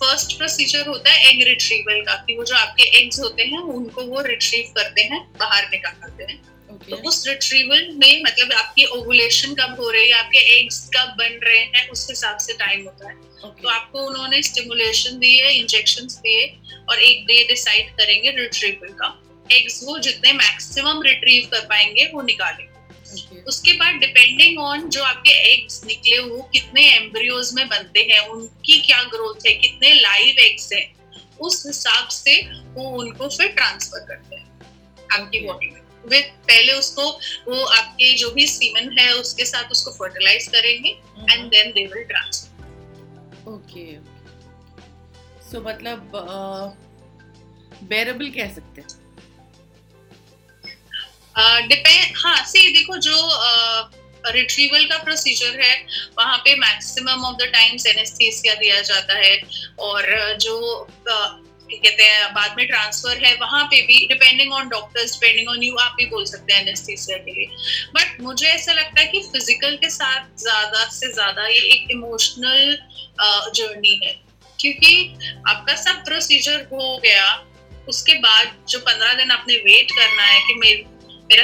फ़र्स्ट 0.00 0.36
प्रोसीजर 0.38 0.86
होता 0.86 1.10
है 1.10 1.30
एग 1.30 1.42
रिट्रीवल 1.48 2.00
का 2.02 2.14
कि 2.26 2.36
वो 2.36 2.44
जो 2.44 2.56
आपके 2.56 2.84
एग्स 2.98 3.20
होते 3.20 3.42
हैं 3.42 3.58
उनको 3.74 4.02
वो 4.04 4.20
रिट्रीव 4.22 4.72
करते 4.76 5.02
हैं 5.02 5.20
बाहर 5.38 5.68
निकालते 5.70 6.24
हैं 6.24 6.38
okay. 6.74 6.90
तो 6.90 6.96
उस 7.08 7.26
रिट्रीवल 7.28 7.88
में 7.92 8.22
मतलब 8.22 8.52
आपकी 8.52 8.84
ओवुलेशन 8.96 9.54
कब 9.54 9.76
हो 9.80 9.90
रही 9.90 10.08
है 10.10 10.18
आपके 10.18 10.38
एग्स 10.58 10.80
कब 10.96 11.14
बन 11.18 11.38
रहे 11.44 11.58
हैं 11.58 11.88
उस 11.88 12.06
हिसाब 12.10 12.38
से 12.38 12.52
टाइम 12.52 12.84
होता 12.84 13.08
है 13.08 13.14
okay. 13.14 13.62
तो 13.62 13.68
आपको 13.68 14.06
उन्होंने 14.06 14.42
स्टिमुलेशन 14.42 15.18
दिए 15.18 15.48
इंजेक्शन 15.50 16.06
दिए 16.18 16.46
और 16.90 17.02
एक 17.02 17.24
डे 17.26 17.42
डिसाइड 17.48 17.90
करेंगे 17.90 18.30
रिट्रीवल 18.30 18.92
का 18.92 19.18
एग्स 19.52 19.80
वो 19.84 19.98
जितने 19.98 20.32
मैक्सिमम 20.32 21.02
रिट्रीव 21.02 21.48
कर 21.52 21.66
पाएँगे 21.66 22.10
वो 22.14 22.22
निकालेंगे 22.22 22.73
Okay. 23.14 23.40
उसके 23.48 23.72
बाद 23.72 23.94
डिपेंडिंग 24.00 24.58
ऑन 24.60 24.88
जो 24.88 25.02
आपके 25.04 25.32
एग्स 25.52 25.84
निकले 25.84 26.18
वो 26.18 26.42
कितने 26.52 26.82
एम्ब्रियोज 26.94 27.52
में 27.54 27.68
बनते 27.68 28.00
हैं 28.10 28.20
उनकी 28.28 28.80
क्या 28.86 29.02
ग्रोथ 29.12 29.46
है 29.46 29.54
कितने 29.54 29.92
लाइव 29.94 30.38
एग्स 30.40 30.72
हैं 30.72 30.86
उस 31.40 31.62
हिसाब 31.66 32.08
से 32.08 32.40
वो 32.74 32.88
उनको 33.00 33.28
फिर 33.36 33.48
ट्रांसफ़र 33.52 34.04
करते 34.08 34.36
हैं 34.36 34.46
आपकी 35.12 35.40
बॉडी 35.46 35.66
में। 35.66 35.80
विद 36.10 36.24
पहले 36.48 36.72
उसको 36.72 37.10
वो 37.48 37.64
आपके 37.64 38.12
जो 38.18 38.30
भी 38.30 38.46
सीमन 38.46 38.98
है 38.98 39.12
उसके 39.14 39.44
साथ 39.44 39.70
उसको 39.72 39.90
फर्टिलाइज 39.92 40.48
करेंगे 40.48 40.90
and 40.90 41.50
then 41.50 41.70
they 41.70 41.86
will 41.86 42.04
transfer 42.04 43.52
okay 43.54 43.86
so 45.50 45.60
मतलब 45.60 46.10
बेरेबल 47.82 48.28
uh, 48.28 48.34
कह 48.34 48.54
सकते 48.54 48.80
हैं। 48.80 49.03
डिपेंड 51.36 52.16
हाँ 52.16 52.36
सी 52.46 52.72
देखो 52.72 52.96
जो 52.98 53.16
रिट्रीवल 54.26 54.84
का 54.84 54.98
प्रोसीजर 54.98 55.60
है, 55.60 55.74
वहाँ 56.18 56.36
पे 56.38 56.54
maximum 56.56 57.24
of 57.24 57.36
the 57.36 57.50
times 57.52 57.86
anaesthesia 57.86 58.54
दिया 58.54 58.80
जाता 58.82 59.16
है 59.16 59.36
और 59.80 60.36
जो 60.40 60.86
कहते 61.72 62.02
हैं, 62.02 62.32
बाद 62.34 62.54
में 62.56 62.66
ट्रांसफ़र 62.66 63.24
है, 63.24 63.34
वहाँ 63.36 63.64
पे 63.64 63.80
भी 63.82 64.06
depending 64.08 64.52
on 64.52 64.68
doctors 64.68 65.12
depending 65.12 65.48
on 65.48 65.62
you 65.62 65.76
आप 65.76 65.94
भी 65.98 66.06
बोल 66.06 66.24
सकते 66.24 66.52
हैं 66.52 66.60
एनेस्थीसिया 66.62 67.16
के 67.18 67.32
लिए। 67.32 67.46
बट 67.96 68.20
मुझे 68.20 68.46
ऐसा 68.48 68.72
लगता 68.72 69.00
है 69.00 69.06
कि 69.06 69.20
फ़िज़िकल 69.22 69.76
के 69.76 69.90
साथ 69.90 70.38
ज़्यादा 70.42 70.84
से 70.90 71.12
ज़्यादा 71.12 71.46
ये 71.46 71.60
एक 71.74 71.90
इमोशनल 71.90 72.76
जर्नी 73.52 74.00
है। 74.04 74.12
क्योंकि 74.60 75.42
आपका 75.48 75.74
सब 75.76 76.04
प्रोसीजर 76.04 76.66
हो 76.72 76.96
गया, 76.98 77.26
उसके 77.88 78.14
बाद 78.20 78.56
जो 78.68 78.78
पंद्रह 78.80 79.12
दिन 79.14 79.30
आपने 79.30 79.54
वेट 79.64 79.90
करना 79.92 80.22
है 80.22 80.40
कि 80.46 80.54
मेरा 80.56 80.92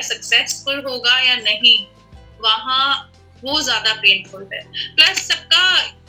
सक्सेसफुल 0.02 0.82
होगा 0.86 1.18
या 1.20 1.36
नहीं 1.36 1.78
वहाँ 2.42 3.12
वो 3.44 3.60
ज़्यादा 3.60 3.92
पेनफुल 3.94 4.48
है। 4.52 4.60
प्लस 4.96 5.26
सबका 5.28 5.64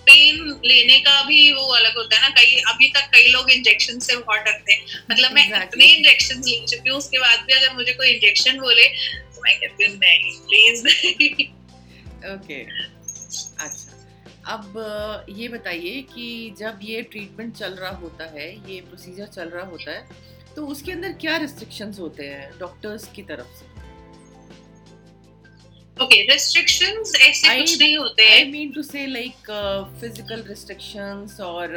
पेन 0.06 0.60
लेने 0.66 1.00
का 1.00 1.22
भी 1.24 1.52
वो 1.52 1.68
अलग 1.74 1.98
होता 1.98 2.16
है 2.16 2.22
ना 2.22 2.30
कई 2.36 2.62
अभी 2.70 2.90
तक 2.90 3.10
कई 3.14 3.28
लोग 3.32 3.50
इंजेक्शन 3.52 4.00
से 4.00 4.16
बहुत 4.16 4.40
डरते 4.40 4.74
हैं। 4.74 4.82
मतलब 5.12 5.32
मैं 5.32 5.44
exactly. 5.44 5.68
इतने 5.68 5.86
इंजेक्शन 5.86 6.42
ले 6.42 6.66
चुकी 6.68 6.90
हूँ 6.90 6.98
उसके 6.98 7.20
बाद 7.20 7.40
भी 7.48 7.54
अगर 7.54 7.74
मुझे 7.76 7.94
कोई 7.94 8.10
इंजेक्शन 8.10 8.60
बोले 8.60 8.88
तो 9.36 9.42
मैं 9.42 9.58
कहती 9.60 9.84
हूँ 9.84 9.98
नहीं 9.98 10.38
प्लीज़ 10.48 10.88
ओके 12.34 12.62
अच्छा। 13.66 13.90
अब 14.46 15.26
ये 15.30 15.48
बताइए 15.48 16.02
कि 16.14 16.56
जब 16.60 16.80
ये 16.84 17.02
ट्रीटमेंट 17.02 17.56
चल 17.58 17.76
रहा 17.76 17.92
होता 17.98 18.26
है 18.32 18.50
ये 18.72 18.80
प्रोसीजर 18.82 19.26
चल 19.26 19.50
रहा 19.50 19.66
होता 19.66 19.92
है 19.92 20.30
तो 20.56 20.66
उसके 20.68 20.92
अंदर 20.92 21.12
क्या 21.22 21.38
रिस्ट्रिक्शंस 21.38 22.00
होते 22.00 22.28
हैं 22.28 22.52
डॉक्टर्स 22.60 23.08
की 23.16 23.22
तरफ़ 23.24 23.60
से? 23.60 23.71
ओके 26.02 26.22
रिस्ट्रिक्शंस 26.32 27.14
ऐसे 27.22 27.60
कुछ 27.60 27.80
नहीं 27.80 27.98
होते 27.98 28.28
I 28.30 28.44
mean 28.52 28.72
to 28.72 28.82
say 28.84 29.06
like 29.08 29.50
physical 30.02 30.44
restrictions 30.48 31.40
और 31.42 31.76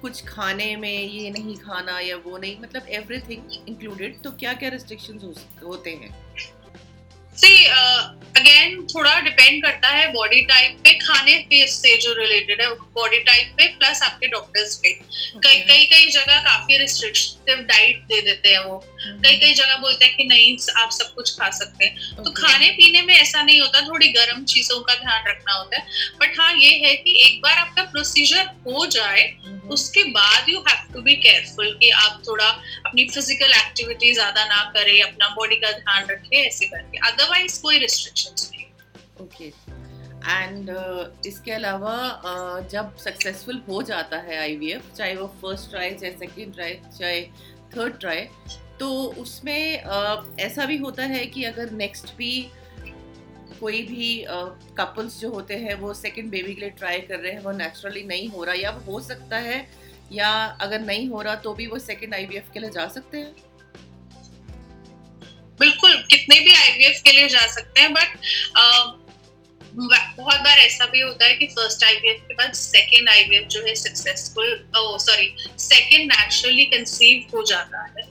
कुछ 0.00 0.24
खाने 0.26 0.74
में 0.76 1.02
ये 1.02 1.30
नहीं 1.30 1.56
खाना 1.56 1.98
या 2.00 2.16
वो 2.26 2.38
नहीं 2.38 2.56
मतलब 2.60 2.86
एवरीथिंग 3.00 3.68
इंक्लूडेड 3.68 4.22
तो 4.22 4.30
क्या 4.40 4.52
क्या 4.62 4.68
रिस्ट्रिक्शंस 4.68 5.44
होते 5.64 5.90
हैं? 5.90 6.14
सी 7.40 7.64
अगेन 8.36 8.76
uh, 8.80 8.94
थोड़ा 8.94 9.20
डिपेंड 9.20 9.62
करता 9.62 9.88
है 9.88 10.12
बॉडी 10.12 10.40
टाइप 10.40 10.78
पे 10.84 10.92
खाने 10.94 11.36
पे 11.50 11.66
से 11.66 11.96
जो 11.96 12.12
रिलेटेड 12.12 12.60
है 12.60 12.70
बॉडी 12.70 13.18
टाइप 13.18 13.54
पे 13.58 13.66
प्लस 13.66 14.02
आपके 14.02 14.26
डॉक्टर्स 14.26 14.76
पे. 14.76 14.92
कई 15.36 15.60
कई 15.60 15.84
कई 15.86 16.06
जगह 16.10 16.40
काफ़ी 16.40 16.78
रिस्ट्रिक्टिव 16.78 17.56
डाइट 17.56 18.02
दे 18.02 18.20
देते 18.20 18.48
हैं 18.48 18.58
वो 18.58 18.86
hmm. 18.94 19.24
कई 19.24 19.36
कई 19.36 19.54
जगह 19.54 19.76
बोलते 19.76 20.04
हैं 20.04 20.16
कि 20.16 20.24
नहीं 20.24 20.58
आप 20.76 20.90
सब 20.90 21.14
कुछ 21.14 21.30
खा 21.30 21.50
सकते 21.50 21.84
हैं 21.84 21.96
तो 21.96 22.22
okay. 22.22 22.24
तो 22.24 22.30
खाने 22.30 22.70
पीने 22.70 23.02
में 23.02 23.14
ऐसा 23.14 23.42
नहीं 23.42 23.60
होता 23.60 23.80
थोड़ी 23.80 24.08
गर्म 24.08 24.44
चीज़ों 24.44 24.80
का 24.80 24.94
ध्यान 24.94 25.24
रखना 25.28 25.52
होता 25.52 25.76
है 25.76 25.86
बट 26.20 26.40
हाँ 26.40 26.54
ये 26.56 26.70
है 26.70 26.94
कि 26.94 27.26
एक 27.26 27.40
बार 27.42 27.58
आपका 27.58 27.82
प्रोसीजर 27.82 28.42
हो 28.42 28.86
जाए 28.86 29.34
hmm. 29.46 29.59
उसके 29.72 30.02
बाद 30.10 30.48
you 30.48 30.60
have 30.68 30.92
to 30.92 31.02
be 31.02 31.14
careful 31.16 31.72
कि 31.80 31.90
आप 32.04 32.22
थोड़ा 32.28 32.46
अपनी 32.86 33.04
फ़िज़िकल 33.08 33.52
एक्टिविटी 33.56 34.12
ज़्यादा 34.14 34.44
ना 34.44 34.62
करें 34.76 35.00
अपना 35.02 35.28
बॉडी 35.34 35.56
का 35.56 35.72
ध्यान 35.72 36.06
रखें 36.10 36.36
ऐसे 36.38 36.66
करके 36.66 36.98
अदरवाइज़ 37.08 37.60
कोई 37.62 37.78
रिस्ट्रिक्शंस 37.78 38.50
नहीं। 38.52 38.66
ओके 39.24 39.52
एंड 40.20 40.70
uh, 40.70 41.26
इसके 41.26 41.52
अलावा 41.52 41.96
uh, 42.22 42.70
जब 42.70 42.96
सक्सेसफुल 43.04 43.62
हो 43.68 43.82
जाता 43.82 44.16
है 44.20 44.38
आईवीएफ 44.38 44.92
चाहे 44.96 45.14
वो 45.16 45.26
फ़र्स्ट 45.42 45.70
ट्राई 45.70 45.94
चाहे 45.94 46.12
सेकेंड 46.18 46.54
ट्राई 46.54 46.74
चाहे 46.98 47.22
थर्ड 47.76 47.98
ट्राई 48.00 48.26
तो 48.80 48.90
उसमें 49.22 49.84
uh, 49.84 50.40
ऐसा 50.40 50.66
भी 50.66 50.76
होता 50.76 51.04
है 51.14 51.24
कि 51.26 51.44
अगर 51.44 51.70
नेक्स्ट 51.76 52.14
भी 52.16 52.32
कोई 53.60 53.82
भी 53.82 54.24
कपल्स 54.78 55.14
uh, 55.14 55.20
जो 55.20 55.30
होते 55.30 55.54
हैं 55.56 55.74
वो 55.74 55.92
सेकंड 55.94 56.30
बेबी 56.30 56.54
के 56.54 56.60
लिए 56.60 56.70
ट्राई 56.78 57.00
कर 57.00 57.18
रहे 57.18 57.32
हैं 57.32 57.40
वो 57.40 57.52
नेचुरली 57.52 58.02
नहीं 58.04 58.28
हो 58.28 58.44
रहा 58.44 58.54
या 58.54 58.70
वो 58.70 58.92
हो 58.92 59.00
सकता 59.00 59.36
है 59.38 59.58
या 60.12 60.30
अगर 60.60 60.80
नहीं 60.80 61.08
हो 61.08 61.22
रहा 61.22 61.34
तो 61.44 61.54
भी 61.54 61.66
वो 61.66 61.78
सेकंड 61.80 62.14
आईवीएफ 62.14 62.50
के 62.54 62.60
लिए 62.60 62.70
जा 62.70 62.86
सकते 62.88 63.18
हैं। 63.18 63.34
बिल्कुल 65.60 65.96
कितने 66.10 66.40
भी 66.40 66.54
आईवीएफ 66.54 67.00
के 67.04 67.12
लिए 67.12 67.28
जा 67.28 67.46
सकते 67.48 67.80
हैं 67.80 67.92
बट 67.92 68.18
बहुत 69.72 70.40
बार 70.40 70.58
ऐसा 70.58 70.86
भी 70.86 71.00
होता 71.00 71.24
है 71.24 71.34
कि 71.34 71.46
फ़र्स्ट 71.48 71.84
आईवीएफ 71.84 72.22
के 72.28 72.34
बाद 72.34 72.52
सेकेंड 72.52 73.08
आईवीएफ 73.08 73.48
जो 73.48 73.60
है 73.66 73.74
successful 73.74 74.48
sorry 74.76 75.34
second 75.58 76.12
naturally 76.12 76.64
conceive 76.66 77.36
हो 77.36 77.42
जाता 77.44 77.82
है। 77.82 78.02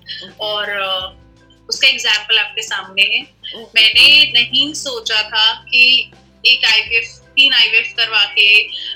और 0.42 0.66
uh, 0.84 1.68
उसका 1.70 1.88
एग्ज़ाम्पल 1.88 2.40
आपके 2.40 2.62
सामने 2.62 3.02
है। 3.16 3.22
मैंने 3.56 4.32
नहीं 4.34 4.74
सोचा 4.74 5.22
था 5.30 5.54
कि 5.70 6.12
एक 6.46 6.66
आईवीएफ 6.66 7.16
तीन 7.36 7.54
आईवीएफ 7.54 7.94
करवा 7.98 8.24
के 8.26 8.50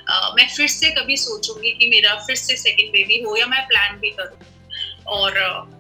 आ, 0.10 0.34
मैं 0.36 0.48
फिर 0.48 0.68
से 0.68 0.90
कभी 0.90 1.18
सोचूँगी 1.18 1.72
कि 1.72 1.88
मेरा 1.88 2.16
फिर 2.28 2.36
से 2.36 2.58
सेकंड 2.58 2.92
बेबी 2.92 3.22
हो 3.22 3.36
या 3.38 3.46
मैं 3.46 3.66
प्लान 3.68 3.98
भी 4.00 4.10
करूँ। 4.10 4.38
और 5.08 5.72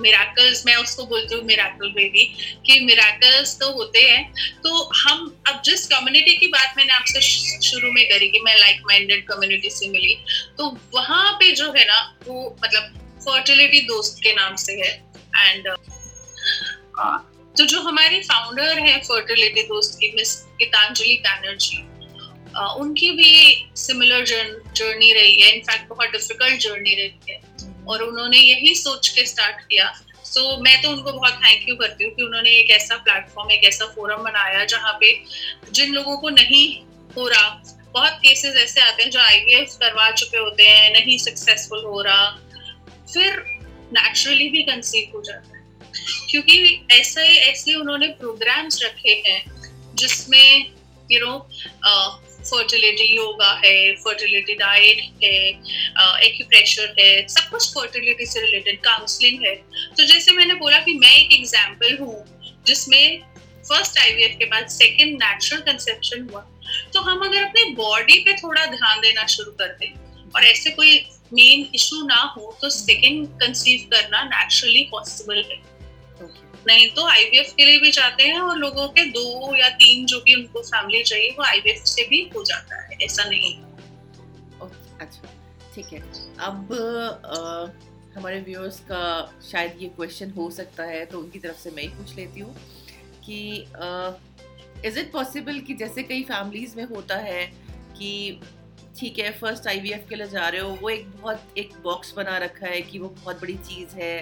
मिराकल्स 0.00 0.64
मैं 0.66 0.74
उसको 0.76 1.04
बोलती 1.06 1.34
हूँ 1.34 1.44
मिराकल 1.44 1.88
बेबी 1.88 2.24
कि 2.66 2.78
मिराकल्स 2.80 3.58
तो 3.58 3.70
होते 3.72 4.00
हैं। 4.00 4.32
तो 4.62 4.82
हम 5.00 5.26
अब 5.48 5.60
जिस 5.64 5.86
कम्युनिटी 5.86 6.36
की 6.36 6.46
बात 6.46 6.74
मैंने 6.76 6.92
आपसे 6.92 7.20
शुरू 7.62 7.92
में 7.92 8.04
करी 8.08 8.28
कि 8.28 8.40
मैं 8.40 8.56
लाइक 8.58 8.80
माइंडेड 8.86 9.26
कम्युनिटी 9.26 9.70
से 9.70 9.88
मिली 9.88 10.14
तो 10.58 10.70
वहाँ 10.94 11.32
पे 11.32 11.50
जो 11.52 11.72
है 11.72 11.84
ना 11.84 12.00
वो 12.26 12.56
मतलब 12.64 13.18
फर्टिलिटी 13.20 13.80
दोस्त 13.86 14.22
के 14.22 14.32
नाम 14.32 14.56
से 14.56 14.72
है। 14.72 14.92
एंड 15.36 15.68
तो 17.58 17.64
जो 17.66 17.80
हमारे 17.80 18.20
फाउंडर 18.22 18.78
है 18.78 18.98
फर्टिलिटी 19.04 19.62
दोस्त 19.62 19.98
की 20.00 20.12
मिस 20.16 20.36
गीतांजलि 20.58 21.14
बैनर्जी 21.26 21.86
उनकी 22.80 23.10
भी 23.10 23.32
सिमिलर 23.76 24.24
जर्नी 24.24 25.12
रही 25.12 25.40
है। 25.40 25.50
इनफैक्ट 25.50 25.88
बहुत 25.88 26.08
डिफ़िकल्ट 26.10 26.60
जर्नी 26.60 26.94
रही 26.94 27.32
है। 27.32 27.40
और 27.88 28.02
उन्होंने 28.02 28.38
यही 28.38 28.74
सोच 28.74 29.08
के 29.08 29.24
स्टार्ट 29.26 29.60
किया। 29.60 29.92
सो 30.24 30.40
so, 30.40 30.62
मैं 30.64 30.80
तो 30.82 30.90
उनको 30.90 31.12
बहुत 31.12 31.32
थैंक 31.34 31.68
यू 31.68 31.74
करती 31.76 32.04
हूँ 32.04 32.14
कि 32.14 32.22
उन्होंने 32.22 32.50
एक 32.50 32.70
ऐसा 32.70 32.96
प्लेटफॉर्म 32.96 33.50
एक 33.50 33.64
ऐसा 33.64 33.86
फोरम 33.94 34.22
बनाया 34.22 34.64
जहाँ 34.64 34.92
पे 35.00 35.12
जिन 35.72 35.92
लोगों 35.92 36.16
को 36.16 36.30
नहीं 36.30 36.64
हो 37.16 37.28
रहा 37.28 37.48
बहुत 37.94 38.18
केसेस 38.22 38.56
ऐसे 38.56 38.80
आते 38.80 39.02
हैं 39.02 39.10
जो 39.10 39.20
आईवीएफ 39.20 39.76
करवा 39.80 40.10
चुके 40.12 40.38
होते 40.38 40.68
हैं 40.68 40.92
नहीं 40.92 41.18
सक्सेसफुल 41.18 41.84
हो 41.84 42.02
रहा 42.02 42.28
फिर 43.14 43.42
नेचुरली 43.92 44.48
भी 44.48 44.62
कंसीव 44.62 45.16
हो 45.16 45.22
जाता 45.22 45.56
है। 45.56 45.59
क्योंकि 46.30 46.86
ऐसे 46.92 47.26
ऐसे 47.50 47.74
उन्होंने 47.74 48.06
प्रोग्राम्स 48.20 48.82
रखे 48.84 49.22
हैं, 49.26 49.42
जिसमें 49.94 50.70
यू 51.12 51.20
नो 51.20 51.38
फर्टिलिटी 52.40 53.04
योगा 53.06 53.50
है 53.64 53.92
फर्टिलिटी 53.96 54.54
डाइट 54.56 55.00
है 55.22 55.32
एक्यूप्रेशर 56.24 56.94
है, 57.00 57.26
सब 57.28 57.48
कुछ 57.50 57.68
फर्टिलिटी 57.74 58.26
से 58.26 58.40
रिलेटेड 58.40 58.80
काउंसलिंग 58.82 59.44
है। 59.44 59.54
तो 59.96 60.04
जैसे 60.04 60.32
मैंने 60.32 60.54
बोला 60.56 60.78
कि 60.80 60.94
मैं 60.94 61.12
एक 61.14 61.32
एग्ज़ाम्पल 61.32 61.96
हूँ, 62.00 62.24
जिसमें 62.66 63.20
फ़र्स्ट 63.68 63.98
आईवीएफ 64.00 64.36
के 64.38 64.44
बाद 64.46 64.68
सेकेंड 64.70 65.12
नेचुरल 65.14 65.60
कंसेप्शन 65.62 66.28
हुआ। 66.30 66.40
तो 66.92 67.00
हम 67.00 67.20
अगर 67.20 67.42
अपने 67.42 67.64
बॉडी 67.74 68.18
पे 68.20 68.32
थोड़ा 68.34 68.64
ध्यान 68.66 69.00
देना 69.00 69.26
शुरू 69.28 69.50
कर 69.52 69.76
दें, 69.80 69.92
और 70.30 70.44
ऐसे 70.44 70.70
कोई 70.70 70.96
मेन 71.32 71.68
इशू 71.74 72.06
ना 72.06 72.20
हो 72.36 72.56
तो 72.62 72.70
सेकेंड 72.70 73.26
कंसीव 73.40 73.88
करना 73.92 74.22
नेचुरली 74.26 74.82
पॉसिबल 74.90 75.44
है। 75.50 75.58
नहीं 76.66 76.88
तो 76.90 77.06
आईवीएफ 77.08 77.52
के 77.56 77.64
लिए 77.64 77.78
भी 77.78 77.90
जाते 77.90 78.24
हैं 78.24 78.40
और 78.40 78.56
लोगों 78.58 78.88
के 78.88 79.04
दो 79.10 79.56
या 79.56 79.68
तीन 79.74 80.06
जो 80.06 80.20
भी 80.20 80.34
उनको 80.34 80.60
फैमिली 80.62 81.02
चाहिए 81.02 81.30
वो 81.30 81.44
आईवीएफ 81.44 81.84
से 81.84 82.06
भी 82.08 82.22
हो 82.36 82.42
जाता 82.44 82.82
है 82.82 82.98
ऐसा 83.02 83.24
नहीं 83.24 83.54
अच्छा 85.00 85.28
ठीक 85.74 85.92
है। 85.92 86.00
अब 86.38 86.72
आ, 87.26 88.18
हमारे 88.18 88.40
व्यूअर्स 88.40 88.78
का 88.80 89.02
शायद 89.50 89.76
ये 89.80 89.88
क्वेश्चन 89.88 90.30
हो 90.30 90.50
सकता 90.50 90.84
है 90.84 91.04
तो 91.06 91.18
उनकी 91.18 91.38
तरफ़ 91.38 91.58
से 91.58 91.70
मैं 91.70 91.82
ही 91.82 91.88
पूछ 91.88 92.14
लेती 92.16 92.40
हूँ 92.40 92.54
कि 93.24 93.38
इज़ 94.86 94.98
इट 94.98 95.12
पॉसिबल 95.12 95.58
कि 95.60 95.74
जैसे 95.74 96.02
कई 96.02 96.22
फैमिलीज़ 96.22 96.76
में 96.76 96.84
होता 96.84 97.16
है 97.18 97.44
कि 97.98 98.40
ठीक 98.98 99.18
है 99.18 99.30
फ़र्स्ट 99.38 99.66
आईवीएफ 99.68 100.06
के 100.08 100.16
लिए 100.16 100.26
जा 100.26 100.48
रहे 100.48 100.60
हो 100.60 100.70
वो 100.82 100.88
एक 100.90 101.06
बहुत 101.10 101.58
एक 101.58 101.72
बॉक्स 101.82 102.12
बना 102.16 102.36
रखा 102.38 102.66
है 102.66 102.80
कि 102.82 102.98
वो 102.98 103.08
बहुत 103.08 103.40
बड़ी 103.40 103.54
चीज़ 103.68 103.96
है 103.96 104.14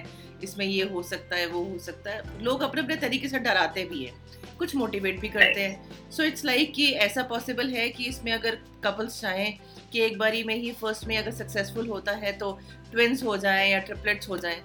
इसमें 0.42 0.64
ये 0.66 0.82
हो 0.84 1.02
सकता 1.02 1.36
है, 1.36 1.46
वो 1.46 1.62
हो 1.64 1.78
सकता 1.78 2.10
है। 2.10 2.42
लोग 2.44 2.62
अपने 2.62 2.82
अपने 2.82 2.96
तरीके 2.96 3.28
से 3.28 3.38
डराते 3.38 3.84
भी 3.84 4.04
हैं। 4.04 4.56
कुछ 4.58 4.74
मोटिवेट 4.76 5.20
भी 5.20 5.28
करते 5.28 5.60
हैं। 5.60 6.10
सो 6.10 6.22
इट्स 6.22 6.44
लाइक 6.44 6.72
कि 6.74 6.90
ऐसा 6.92 7.22
पॉसिबल 7.22 7.68
है 7.68 7.88
कि 7.88 8.04
इसमें 8.04 8.32
अगर 8.32 8.58
कपल्स 8.84 9.20
चाहें 9.20 9.58
कि 9.92 10.00
एक 10.00 10.18
बारी 10.18 10.42
में 10.42 10.54
ही 10.54 10.72
फ़र्स्ट 10.72 11.04
में 11.04 11.16
अगर 11.18 11.30
सक्सेसफुल 11.30 11.88
होता 11.88 12.12
है 12.12 12.32
तो 12.32 12.52
ट्विंस 12.92 13.22
हो 13.22 13.36
जाए 13.36 13.70
या 13.70 13.78
ट्रिपलेट्स 13.78 14.28
हो 14.28 14.38
जाए। 14.38 14.60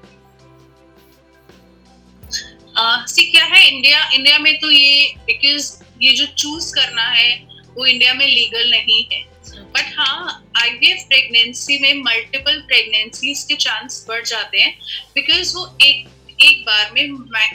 सी 3.07 3.31
क्या 3.31 3.43
है? 3.45 3.67
इंडिया 3.67 4.09
इंडिया 4.09 4.39
में 4.39 4.57
तो 4.59 4.71
ये 4.71 5.13
बिकॉज़ 5.25 5.83
ये 6.01 6.13
जो 6.13 6.25
चूज़ 6.25 6.73
करना 6.75 7.03
है, 7.03 7.35
वो 7.75 7.85
इंडिया 7.85 8.13
में 8.13 8.25
लीगल 8.27 8.69
नहीं 8.71 9.03
है। 9.13 9.32
बट 9.75 9.93
हाँ 9.97 10.51
आईवीएफ 10.61 11.05
प्रेगनेंसी 11.07 11.79
में 11.79 11.93
मल्टीपल 12.03 12.59
प्रेगनेंसीज 12.67 13.43
के 13.43 13.55
चांस 13.57 14.05
बढ़ 14.09 14.23
जाते 14.25 14.59
हैं 14.59 14.73
बिकॉज़ 15.15 15.55
वो 15.55 15.65
एक 15.81 16.07
एक 16.43 16.63
बार 16.65 16.91
में 16.91 17.09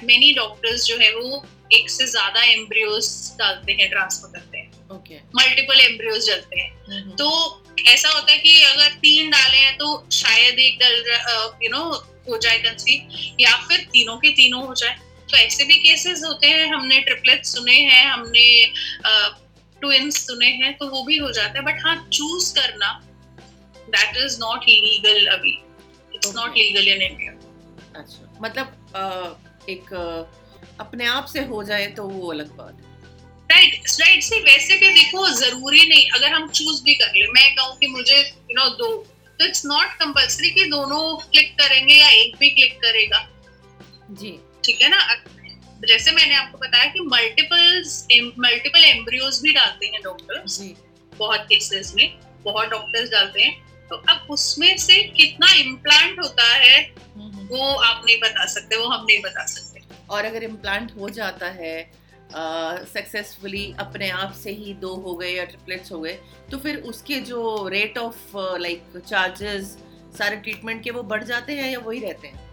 मेनी 0.07 0.33
डॉक्टर्स 0.35 0.85
जो 0.87 0.97
है 0.99 1.15
वो 1.15 1.45
एक 1.73 1.91
से 1.91 2.07
ज़्यादा 2.07 2.43
एम्ब्रियोज 2.43 3.07
डालते 3.39 3.73
हैं 3.73 3.89
ट्रांसफ़र 3.91 4.29
करते 4.31 4.59
हैं। 4.59 4.67
मल्टीपल 5.37 5.81
एम्ब्रियोज 5.81 6.29
डालते 6.29 6.61
हैं। 6.61 6.71
हम्म, 6.85 7.11
तो 7.13 7.65
ऐसा 7.89 8.09
होता 8.09 8.33
है 8.33 8.39
कि 8.39 8.63
अगर 8.63 8.95
तीन 9.03 9.31
डाले 9.31 9.57
हैं 9.57 9.77
तो 9.79 10.09
शायद 10.13 10.59
एक 10.59 10.79
डल 10.79 10.95
यू 11.63 11.71
नो 11.71 11.83
हो 12.29 12.39
जाए 12.39 12.59
कंसीव 12.59 13.37
या 13.41 13.55
फिर 13.69 13.79
तीनों 13.93 14.17
के 14.19 14.31
तीनों 14.31 14.67
हो 14.67 14.75
जाए। 14.75 14.97
तो 15.31 15.37
ऐसे 15.37 15.65
भी 15.65 15.75
केसेस 15.79 16.23
होते 16.25 16.47
हैं 16.47 16.67
हमने 16.67 17.01
ट्रिपलेट 17.01 17.45
सुने 17.45 17.75
हैं 17.75 18.05
हमने 18.07 18.47
ट्विंस 19.81 20.27
सुने 20.27 20.47
हैं 20.63 20.77
तो 20.79 20.89
वो 20.89 21.03
भी 21.05 21.17
हो 21.19 21.31
जाता 21.33 21.59
है। 21.59 21.65
बट 21.65 21.81
हाँ 21.85 21.97
चूज़ 22.13 22.55
करना 22.55 22.93
दैट 23.89 24.17
इज़ 24.25 24.39
नॉट 24.41 24.65
लीगल 24.65 25.27
अभी। 25.33 25.59
It's 26.15 26.35
not 26.37 26.57
legal 26.57 26.89
in 26.89 27.03
India 27.03 27.33
अच्छा 28.01 28.39
मतलब 28.43 28.67
एक 29.69 29.93
अपने 30.81 31.07
आप 31.07 31.27
से 31.27 31.45
हो 31.45 31.63
जाए 31.65 31.87
तो 31.93 32.03
वो 32.05 32.31
अलग 32.33 32.57
बात 32.57 32.75
है। 32.75 32.87
राइट 33.51 33.87
राइट 34.01 34.23
सी 34.23 34.41
वैसे 34.43 34.77
भी 34.77 34.89
देखो 34.95 35.29
ज़रूरी 35.35 35.89
नहीं। 35.89 36.11
अगर 36.11 36.33
हम 36.33 36.49
चूज़ 36.51 36.83
भी 36.85 36.95
कर 36.95 37.13
ले 37.15 37.27
मैं 37.33 37.55
कहूँ 37.55 37.77
कि 37.79 37.87
मुझे 37.89 38.19
यू 38.19 38.55
नो 38.55 38.69
दो 38.77 38.89
तो 39.39 39.45
इट्स 39.45 39.65
नॉट 39.67 39.93
कंपल्सरी 39.99 40.51
कि 40.51 40.65
दोनों 40.71 41.01
क्लिक 41.23 41.53
करेंगे 41.59 41.95
या 41.95 42.09
एक 42.11 42.37
भी 42.37 42.49
क्लिक 42.51 42.77
करेगा। 42.81 43.27
जी। 44.11 44.39
ठीक 44.65 44.81
है 44.83 44.89
ना? 44.89 44.99
जैसे 45.87 46.11
मैंने 46.11 46.35
आपको 46.35 46.59
बताया 46.59 46.85
कि 46.85 47.01
मल्टीपल 47.01 48.33
मल्टीपल 48.39 48.85
एम्ब्रियोज 48.85 49.41
भी 49.43 49.53
डालते 49.53 49.87
हैं 49.87 50.01
डॉक्टर्स 50.05 50.61
बहुत 51.19 51.41
केसेस 51.41 51.93
में 51.97 52.19
बहुत 52.45 52.69
डॉक्टर्स 52.69 53.11
डालते 53.11 53.43
हैं। 53.43 53.87
तो 53.89 53.97
अब 53.97 54.27
उसमें 54.31 54.77
से 54.77 55.03
कितना 55.03 55.53
इम्प्लांट 55.53 56.19
होता 56.21 56.45
है 56.45 56.81
हम्म, 56.81 57.31
हम्म। 57.37 57.47
वो 57.47 57.75
आप 57.75 58.03
नहीं 58.07 58.19
बता 58.21 58.47
सकते 58.47 58.77
वो 58.77 58.89
हम 58.89 59.05
नहीं 59.05 59.21
बता 59.21 59.47
सकते। 59.47 59.83
और 60.11 60.25
अगर 60.25 60.43
इम्प्लांट 60.43 60.93
हो 60.97 61.09
जाता 61.09 61.47
है 61.47 61.91
सक्सेसफुली 62.33 63.73
uh, 63.73 63.81
अपने 63.81 64.09
आप 64.11 64.33
से 64.33 64.51
ही 64.51 64.75
दो 64.75 64.95
हो 64.95 65.15
गए 65.15 65.31
या 65.31 65.45
ट्रिपलेट्स 65.45 65.93
हो 65.93 66.01
गए 66.01 66.19
तो 66.51 66.59
फिर 66.59 66.77
उसके 66.77 67.21
जो 67.21 67.69
रेट 67.69 67.99
ऑफ़ 67.99 68.37
लाइक 68.37 69.03
चार्जेस 69.09 69.77
सारे 70.19 70.37
ट्रीटमेंट 70.37 70.83
के 70.85 70.91
वो 70.91 71.03
बढ़ 71.03 71.25
जाते 71.25 71.53
हैं 71.53 71.71
या 71.71 71.79
वही 71.79 72.01
रहते 72.01 72.29
हैं? 72.29 72.48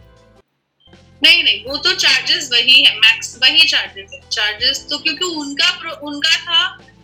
नहीं 1.23 1.43
नहीं 1.43 1.63
वो 1.65 1.77
तो 1.77 1.93
चार्जेस 1.95 2.49
वही 2.51 2.81
है 2.83 2.95
मैक्स 2.97 3.37
वही 3.43 3.67
चार्जेस 3.67 4.11
है। 4.13 4.19
चार्जेस 4.29 4.85
तो 4.89 4.97
क्योंकि 4.99 5.25
उनका 5.35 5.91
उनका 6.03 6.35
था 6.39 6.61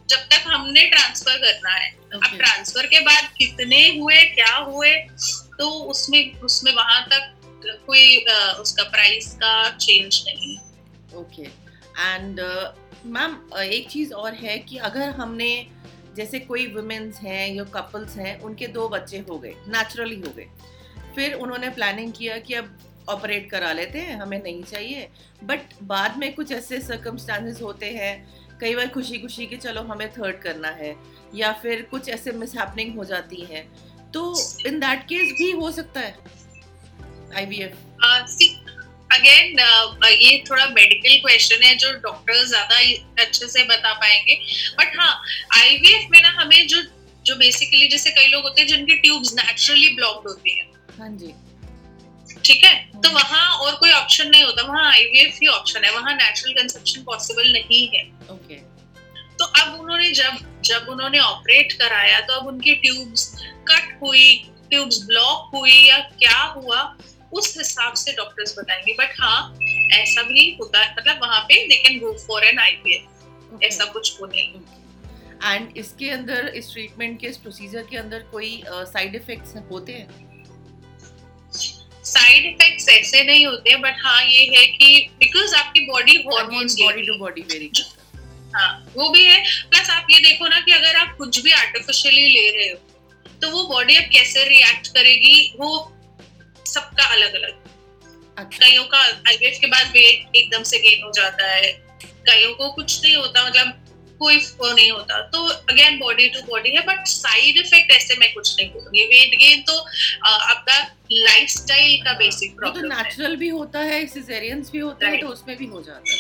जब 0.10 0.25
तक 0.32 0.44
हमने 0.48 0.84
ट्रांसफ़र 0.86 1.38
करना 1.38 1.70
है। 1.70 1.91
okay. 1.91 2.15
अब 2.15 2.38
ट्रांसफ़र 2.38 2.86
के 2.86 3.00
बाद 3.00 3.30
कितने 3.38 3.88
हुए 3.98 4.22
क्या 4.34 4.56
हुए 4.56 4.94
तो 5.60 5.70
उसमें 5.91 6.39
उसमें 6.41 6.74
वहाँ 6.74 7.01
तक 7.06 7.34
कोई 7.88 8.18
उसका 8.62 8.84
प्राइस 8.89 9.34
का 9.34 9.53
चेंज 9.77 10.24
नहीं 10.27 10.58
ओके 11.15 11.41
एंड 11.41 12.39
मैम 13.08 13.39
एक 13.56 13.89
चीज़ 13.89 14.13
और 14.13 14.34
है 14.34 14.58
कि 14.60 14.77
अगर 14.89 15.10
हमने 15.12 15.51
जैसे 16.15 16.39
कोई 16.41 16.68
वुमेन्स 16.68 17.20
हैं 17.20 17.48
या 17.56 17.63
कपल्स 17.74 18.15
हैं 18.18 18.39
उनके 18.41 18.68
दो 18.68 18.88
बच्चे 18.89 19.18
हो 19.30 19.38
गए 19.39 19.53
नेचुरली 19.68 20.15
हो 20.15 20.34
गए। 20.38 20.48
फिर 21.15 21.34
उन्होंने 21.34 21.70
प्लानिंग 21.70 22.12
किया 22.13 22.38
कि 22.38 22.53
अब 22.53 22.77
ऑपरेट 23.10 23.50
करा 23.51 23.72
लेते 23.74 24.00
हैं 24.00 24.20
हमें 24.20 24.41
नहीं 24.43 24.63
चाहिए। 24.63 25.08
बट 25.43 25.74
बाद 25.84 26.17
में 26.17 26.34
कुछ 26.34 26.51
ऐसे 26.51 26.79
सर्कमस्टांसेस 26.81 27.62
होते 27.62 27.89
हैं 27.91 28.13
कई 28.62 28.75
बार 28.75 28.88
खुशी 28.89 29.17
खुशी 29.20 29.46
कि 29.46 29.58
चलो 29.58 29.81
हमें 29.84 30.10
थर्ड 30.12 30.41
करना 30.41 30.70
है 30.72 30.96
या 31.36 31.51
फिर 31.62 31.81
कुछ 31.91 32.10
ऐसे 32.10 32.31
मिस 32.34 32.55
हो 32.98 33.03
जाती 33.05 33.41
है। 33.51 33.62
तो 34.13 34.22
इन 34.67 34.79
दैट 34.79 35.03
केस 35.10 35.31
भी 35.38 35.51
हो 35.51 35.72
सकता 35.72 36.00
है 36.00 36.15
आईवीएफ 37.38 37.77
अगेन 39.12 39.60
ये 40.12 40.43
थोड़ा 40.50 40.65
मेडिकल 40.67 41.17
क्वेश्चन 41.20 41.63
है 41.63 41.75
जो 41.75 41.91
डॉक्टर 42.00 42.46
ज़्यादा 42.48 42.75
अच्छे 43.22 43.48
से 43.48 43.63
बता 43.65 43.93
पाएँगे। 43.93 44.36
बट 44.79 44.98
हाँ 45.00 45.13
आईवीएफ 45.58 46.10
में 46.12 46.22
ना 46.22 46.29
हमें 46.41 46.67
जो 46.67 46.81
जो 47.25 47.36
बेसिकली 47.36 47.88
जैसे 47.88 48.09
कई 48.11 48.27
लोग 48.27 48.44
होते 48.44 48.61
हैं 48.61 48.68
जिनके 48.68 48.96
ट्यूब्स 48.98 49.33
नेचुरली 49.33 49.90
ब्लॉक्ड 49.96 50.27
होती 50.27 50.57
है। 50.57 50.66
हाँ 51.00 51.09
जी। 51.18 51.33
ठीक 52.51 52.64
है? 52.64 53.01
तो 53.01 53.09
वहाँ 53.09 53.57
और 53.57 53.75
कोई 53.75 53.92
ऑप्शन 53.92 54.29
नहीं 54.29 54.44
होता। 54.44 54.64
वहाँ 54.64 54.92
आईवीएफ 54.92 55.37
ही 55.42 55.48
ऑप्शन 55.48 55.83
है। 55.83 55.92
वहाँ 55.92 56.14
नेचुरल 56.14 56.53
कंसेप्शन 56.53 57.03
पॉसिबल 57.03 57.51
नहीं 57.51 57.87
है। 57.87 58.01
ओके 58.31 58.55
तो 59.37 59.46
अब 59.61 59.79
उन्होंने 59.79 60.09
जब 60.11 60.37
जब 60.64 60.87
उन्होंने 60.90 61.20
ऑपरेट 61.20 61.72
कराया 61.74 62.20
तो 62.22 62.33
अब 62.33 62.48
उनकी 62.48 62.74
ट्यूब्स 62.75 63.24
कट 63.70 63.98
हुई 64.01 64.33
ट्यूब्स 64.70 65.00
ब्लॉक 65.05 65.55
हुई 65.55 65.77
या 65.87 65.98
क्या 65.98 66.42
हुआ 66.57 66.81
उस 67.33 67.57
हिसाब 67.57 67.94
से 67.94 68.11
डॉक्टर्स 68.11 68.57
बताएँगे। 68.59 68.94
बट 68.94 69.14
हाँ 69.20 69.57
ऐसा 69.94 70.24
भी 70.24 70.57
होता 70.61 70.79
है। 70.79 70.94
मतलब 70.98 71.20
वहाँ 71.22 71.40
पे 71.42 71.66
they 71.68 71.75
can 71.75 72.00
go 72.00 72.14
for 72.27 72.44
an 72.44 72.59
IVF 72.59 73.64
ऐसा 73.64 73.85
कुछ 73.85 74.20
वो 74.22 74.27
नहीं। 74.27 74.51
एंड 75.46 75.77
इसके 75.77 76.09
अंदर 76.09 76.48
इस 76.55 76.72
ट्रीटमेंट 76.72 77.20
के 77.22 77.27
इस 77.27 77.37
प्रोसीजर 77.37 77.87
के 77.92 77.98
अंदर 77.98 78.20
कोई 78.31 78.51
साइड 78.68 79.16
uh, 79.16 79.22
इफेक्ट्स 79.22 79.55
होते 79.72 79.92
हैं? 79.92 80.30
साइड 82.22 82.46
इफेक्ट्स 82.46 82.90
ऐसे 82.90 83.24
नहीं 83.24 83.46
होते 83.46 83.75
बट 83.77 83.96
हाँ 84.05 84.22
ये 84.25 84.46
है 84.57 84.66
कि 84.68 85.10
बिकॉज़ 85.20 85.55
आपकी 85.55 85.86
body 85.86 86.16
hormones 86.27 86.75
body 86.81 87.01
to 87.01 87.18
body 87.18 87.42
very 87.42 87.72
हाँ। 88.55 88.72
वो 88.96 89.10
भी 89.10 89.24
है। 89.24 89.38
प्लस 89.70 89.90
आप 89.90 90.07
ये 90.12 90.20
देखो 90.20 90.48
ना 90.48 90.60
कि 90.60 90.72
अगर 90.72 90.96
आप 90.96 91.16
कुछ 91.18 91.40
भी 91.42 91.51
आर्टिफिशियली 91.51 92.27
ले 92.27 92.50
रहे 92.57 92.70
हो 92.70 92.77
तो 93.42 93.50
वो 93.51 93.64
बॉडी 93.68 93.96
अब 93.96 94.10
कैसे 94.14 94.48
रिएक्ट 94.50 94.88
करेगी 94.88 95.53
वो 95.60 95.70
सबका 96.66 97.05
अलग 97.14 97.34
अलग 97.34 97.60
अच्छा। 98.38 98.66
कईयों 98.66 98.84
का 98.84 99.00
आईवीएफ 99.00 99.57
के 99.62 99.68
बाद 99.68 99.88
वेट 99.88 100.36
एकदम 100.36 100.64
से 100.64 100.77
गेन 100.79 101.03
हो 101.03 101.12
जाता 101.16 101.48
है। 101.48 101.72
कईयों 102.27 102.53
को 102.53 102.70
कुछ 102.72 103.01
नहीं 103.03 103.16
होता 103.16 103.48
मतलब 103.48 103.80
कोई 104.22 104.38
वो 104.57 104.72
नहीं 104.72 104.92
होता। 104.92 105.20
तो 105.27 105.44
अगेन 105.48 106.00
बॉडी 106.00 106.27
टू 106.29 106.42
बॉडी 106.48 106.70
है 106.72 106.81
बट 106.88 107.07
साइड 107.07 107.57
इफ़ेक्ट 107.57 107.92
ऐसे 107.92 108.16
मैं 108.20 108.34
कुछ 108.34 108.55
नहीं 108.57 108.70
बोलूँगी। 108.72 109.03
वेट 109.07 109.38
गेन 109.40 109.62
तो 109.64 109.77
आपका 110.25 110.79
लाइफस्टाइल 111.12 112.03
का 112.03 112.14
बेसिक 112.20 112.51
तो 112.51 112.60
प्रॉब्लम 112.60 112.94
नेचुरल 112.94 113.36
भी 113.36 113.50
होता 113.50 113.79
है 113.90 114.05
सिजेरियंस 114.07 114.72
भी 114.72 114.79
होता 114.79 115.07
है 115.07 115.22
तो 115.22 115.27
उसमें 115.29 115.55
भी 115.57 115.66
हो 115.68 115.81
जाता 115.81 116.14
है। 116.14 116.20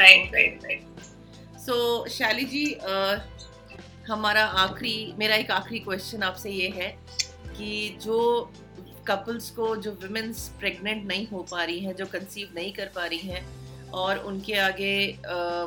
राइट 0.00 0.34
राइट 0.34 0.64
राइट 0.64 1.60
सो 1.60 1.76
शैली 2.10 2.44
जी 2.46 2.64
हमारा 4.08 4.44
आखिरी 4.62 5.12
मेरा 5.18 5.36
एक 5.36 5.50
आखिरी 5.50 5.78
क्वेश्चन 5.80 6.22
आपसे 6.22 6.50
ये 6.50 6.68
है 6.76 6.88
कि 7.56 7.98
जो 8.02 8.18
कपल्स 9.08 9.50
को 9.50 9.74
जो 9.76 9.90
वुमेन्स 10.02 10.48
प्रेग्नेंट 10.60 11.06
नहीं 11.06 11.26
हो 11.28 11.42
पा 11.50 11.62
रही 11.64 11.78
हैं 11.80 11.94
जो 11.96 12.06
कंसीव 12.06 12.48
नहीं 12.54 12.72
कर 12.72 12.90
पा 12.94 13.06
रही 13.06 13.28
हैं 13.28 13.42
और 13.94 14.18
उनके 14.26 14.54
आगे 14.58 14.94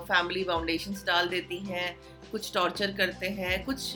फैमिली 0.07 0.43
फाउंडेशंस 0.43 1.03
डाल 1.07 1.27
देती 1.27 1.57
हैं 1.65 1.97
कुछ 2.31 2.53
टॉर्चर 2.53 2.91
करते 2.91 3.27
हैं 3.31 3.63
कुछ 3.65 3.95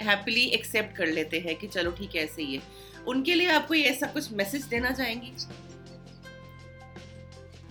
हैप्पीली 0.00 0.44
एक्सेप्ट 0.54 0.96
कर 0.96 1.06
लेते 1.08 1.38
हैं 1.40 1.54
कि 1.56 1.66
चलो 1.68 1.90
ठीक 1.90 2.14
है 2.16 2.22
ऐसे 2.24 2.42
ही 2.42 2.54
है। 2.54 2.62
उनके 3.08 3.34
लिए 3.34 3.50
आप 3.50 3.66
कोई 3.68 3.82
ऐसा 3.84 4.06
कुछ 4.06 4.32
मैसेज 4.32 4.64
देना 4.66 4.90
चाहेंगी? 4.92 5.32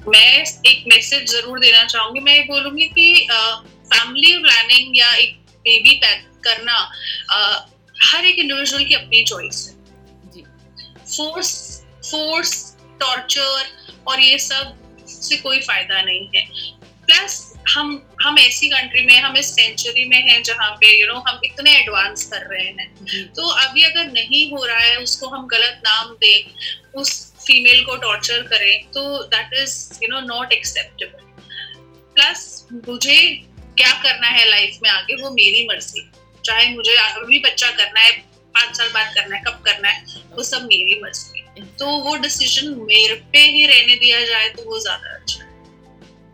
मैं 0.07 0.43
एक 0.67 0.83
मैसेज 0.87 1.31
ज़रूर 1.31 1.59
देना 1.59 1.83
चाहूँगी। 1.85 2.19
मैं 2.19 2.35
ये 2.35 2.43
बोलूँगी 2.43 2.85
कि 2.89 3.27
फैमिली 3.93 4.37
प्लानिंग 4.37 4.97
या 4.97 5.11
एक 5.15 5.35
बेबी 5.59 5.95
पैक 5.95 6.25
करना 6.43 6.75
अ, 7.31 7.67
हर 8.03 8.25
एक 8.25 8.39
इंडिविजुअल 8.39 8.85
की 8.85 8.93
अपनी 8.95 9.23
चॉइस 9.23 9.67
है। 9.67 10.31
जी। 10.31 10.43
फोर्स 11.07 11.51
फोर्स 12.03 12.53
टॉर्चर 12.99 13.65
और 14.07 14.19
ये 14.19 14.37
सब 14.39 14.77
से 15.21 15.37
कोई 15.37 15.59
फ़ायदा 15.61 16.01
नहीं 16.01 16.27
है। 16.35 16.45
प्लस 17.05 17.37
हम 17.67 17.87
हम 18.21 18.37
ऐसी 18.39 18.67
कंट्री 18.69 19.05
में 19.05 19.19
हम 19.19 19.37
इस 19.37 19.53
सेंचुरी 19.55 20.07
में 20.09 20.17
हैं 20.19 20.41
जहाँ 20.43 20.69
पे 20.71 20.87
यू 20.89 20.99
you 20.99 21.07
नो 21.07 21.13
know, 21.13 21.29
हम 21.29 21.39
इतने 21.45 21.75
एडवांस 21.77 22.25
कर 22.25 22.45
रहे 22.47 22.65
हैं। 22.65 23.27
तो 23.35 23.47
अभी 23.47 23.83
अगर 23.83 24.11
नहीं 24.11 24.49
हो 24.51 24.63
रहा 24.65 24.79
है 24.79 24.97
उसको 24.97 25.27
हम 25.27 25.47
गलत 25.47 25.81
नाम 25.85 26.13
दें 26.21 26.99
उस 27.01 27.11
फीमेल 27.39 27.83
को 27.85 27.95
टॉर्चर 27.97 28.41
करें 28.47 28.83
तो 28.91 29.01
that 29.25 29.53
is 29.61 29.75
you 30.03 30.09
know 30.09 30.19
not 30.27 30.53
acceptable 30.53 31.27
plus 32.15 32.67
मुझे 32.87 33.19
क्या 33.77 33.91
करना 34.03 34.27
है 34.27 34.49
लाइफ 34.49 34.79
में 34.83 34.89
आगे 34.89 35.15
वो 35.21 35.29
मेरी 35.31 35.67
मर्ज़ी। 35.67 36.09
चाहे 36.45 36.69
मुझे 36.69 36.95
अभी 36.95 37.39
बच्चा 37.39 37.71
करना 37.71 37.99
है 37.99 38.11
पाँच 38.55 38.77
साल 38.77 38.89
बाद 38.89 39.13
करना 39.15 39.35
है 39.35 39.41
कब 39.43 39.61
करना 39.65 39.89
है 39.89 40.23
वो 40.33 40.43
सब 40.43 40.65
मेरी 40.65 40.99
मर्ज़ी। 41.03 41.43
तो 41.79 41.87
वो 42.03 42.15
डिसीज़न 42.17 42.73
मेरे 42.81 43.15
पे 43.33 43.39
ही 43.39 43.65
रहने 43.65 43.95
दिया 43.95 44.25
जाए 44.25 44.49
तो 44.49 44.63
वो 44.63 44.79
ज़्यादा 44.79 45.15
अच्छा 45.15 45.43
है। 45.43 45.49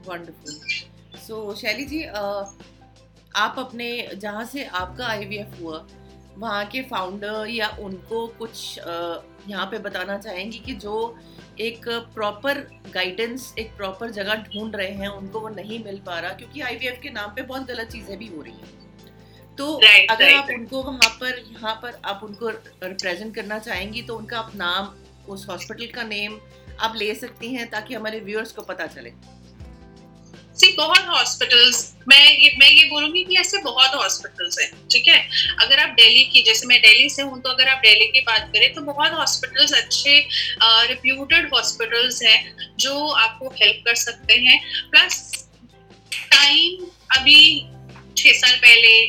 वंडरफुल 0.07 1.19
सो 1.19 1.53
शैली 1.55 1.85
जी 1.85 2.03
आप 3.35 3.55
अपने 3.59 3.87
जहाँ 4.15 4.45
से 4.45 4.65
आपका 4.65 5.07
आईवीएफ 5.07 5.59
हुआ 5.61 5.85
वहाँ 6.37 6.65
के 6.65 6.81
फाउंडर 6.81 7.47
या 7.49 7.67
उनको 7.79 8.25
कुछ 8.39 8.77
यहाँ 8.77 9.65
पे 9.71 9.77
बताना 9.79 10.17
चाहेंगी 10.17 10.59
कि 10.59 10.73
जो 10.75 10.95
एक 11.59 11.87
प्रॉपर 12.15 12.57
गाइडेंस 12.93 13.53
एक 13.59 13.75
प्रॉपर 13.77 14.11
जगह 14.11 14.43
ढूंढ 14.45 14.75
रहे 14.75 14.91
हैं 14.93 15.07
उनको 15.09 15.39
वो 15.39 15.49
नहीं 15.49 15.83
मिल 15.83 15.99
पा 16.05 16.19
रहा 16.19 16.31
क्योंकि 16.33 16.61
आईवीएफ 16.61 16.99
के 17.03 17.09
नाम 17.09 17.31
पे 17.35 17.41
बहुत 17.41 17.67
गलत 17.67 17.91
चीज़ें 17.91 18.17
भी 18.17 18.27
हो 18.27 18.41
रही 18.41 18.53
हैं। 18.53 18.73
तो 19.57 19.65
Right, 19.81 20.09
अगर 20.11 20.25
right, 20.25 20.37
आप 20.37 20.45
right. 20.45 20.59
उनको 20.59 20.81
वहाँ 20.83 21.09
पर 21.19 21.37
यहाँ 21.51 21.73
पर 21.83 21.99
आप 22.05 22.21
उनको 22.23 22.49
रिप्रेजेंट 22.49 23.35
करना 23.35 23.59
चाहेंगी 23.59 24.01
तो 24.01 24.17
उनका 24.17 24.39
आप 24.39 24.51
नाम 24.55 24.93
उस 25.29 25.45
हॉस्पिटल 25.49 25.91
का 25.95 26.03
नेम 26.03 26.39
आप 26.79 26.95
ले 26.97 27.13
सकती 27.15 27.53
हैं 27.53 27.69
ताकि 27.69 27.93
हमारे 27.93 28.19
व्यूअर्स 28.19 28.51
को 28.51 28.61
पता 28.63 28.85
चले। 28.87 29.11
सी 30.55 30.71
बहुत 30.73 31.05
हॉस्पिटल्स 31.07 31.93
मैं 32.07 32.19
ये 32.19 32.49
मैं 32.59 32.69
ये 32.69 32.83
बोलूँगी 32.89 33.23
कि 33.23 33.35
ऐसे 33.37 33.57
बहुत 33.57 33.95
हॉस्पिटल्स 33.95 34.59
हैं, 34.59 34.71
ठीक 34.91 35.07
है? 35.07 35.17
अगर 35.61 35.79
आप 35.79 35.89
दिल्ली 35.89 36.23
की, 36.23 36.41
जैसे 36.41 36.67
मैं 36.67 36.79
दिल्ली 36.81 37.09
से 37.09 37.21
हूँ 37.21 37.41
तो 37.41 37.49
अगर 37.49 37.69
आप 37.69 37.81
दिल्ली 37.85 38.05
की 38.07 38.21
बात 38.21 38.49
करें 38.53 38.73
तो 38.73 38.81
बहुत 38.83 39.13
हॉस्पिटल्स 39.13 39.73
अच्छे 39.73 40.17
रिप्यूटेड 40.87 41.49
हॉस्पिटल्स 41.53 42.21
हैं, 42.23 42.55
जो 42.79 43.07
आपको 43.07 43.49
हेल्प 43.53 43.83
कर 43.85 43.95
सकते 43.95 44.33
हैं। 44.39 44.59
प्लस 44.91 45.44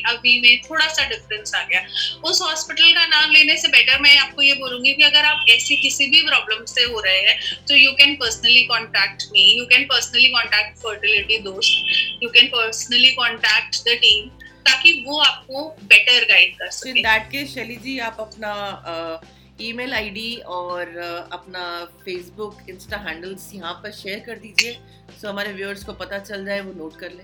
अभी 0.07 0.39
में 0.41 0.61
थोड़ा 0.63 0.87
सा 0.87 1.07
डिफरेंस 1.09 1.53
आ 1.55 1.63
गया। 1.63 1.81
उस 2.29 2.41
हॉस्पिटल 2.41 2.91
का 2.93 3.05
नाम 3.07 3.31
लेने 3.31 3.57
से 3.57 3.67
बेटर 3.69 3.99
मैं 4.01 4.17
आपको 4.17 4.41
ये 4.41 4.53
बोलूँगी 4.55 4.93
कि 4.93 5.03
अगर 5.03 5.25
आप 5.25 5.45
ऐसी 5.49 5.75
किसी 5.77 6.07
भी 6.09 6.21
प्रॉब्लम 6.23 6.65
से 6.67 6.83
हो 6.83 6.99
रहे 6.99 7.21
हैं 7.21 7.65
तो 7.67 7.75
you 7.75 7.91
can 7.93 8.15
personally 8.15 8.63
contact 8.65 9.23
me 9.31 9.45
you 9.57 9.65
can 9.67 9.85
personally 9.85 10.27
contact 10.29 10.77
fertility 10.79 11.37
Dost 11.43 12.23
you 12.23 12.29
can 12.29 12.47
personally 12.49 13.11
contact 13.13 13.81
the 13.87 13.97
team 14.01 14.29
ताकि 14.67 14.91
वो 15.07 15.19
आपको 15.21 15.63
बेटर 15.85 16.25
गाइड 16.29 16.55
कर 16.57 16.69
सके। 16.71 17.01
दैट 17.01 17.31
केस 17.31 17.53
शैली 17.53 17.75
जी 17.83 17.97
आप 18.01 18.17
अपना 18.21 18.53
ईमेल 19.61 19.93
आईडी 19.93 20.35
और 20.55 20.97
अपना 21.33 21.63
फेसबुक 22.03 22.57
इंस्टा 22.69 22.97
हैंडल्स 23.07 23.49
यहाँ 23.53 23.73
पर 23.83 23.91
शेयर 23.93 24.19
कर 24.25 24.35
दीजिए 24.39 24.73
सो 24.73 25.21
so 25.21 25.31
हमारे 25.31 25.53
व्यूअर्स 25.53 25.83
को 25.83 25.93
पता 26.01 26.19
चल 26.19 26.45
जाए 26.45 26.61
वो 26.61 26.73
नोट 26.73 26.99
कर 26.99 27.11
लें। 27.11 27.23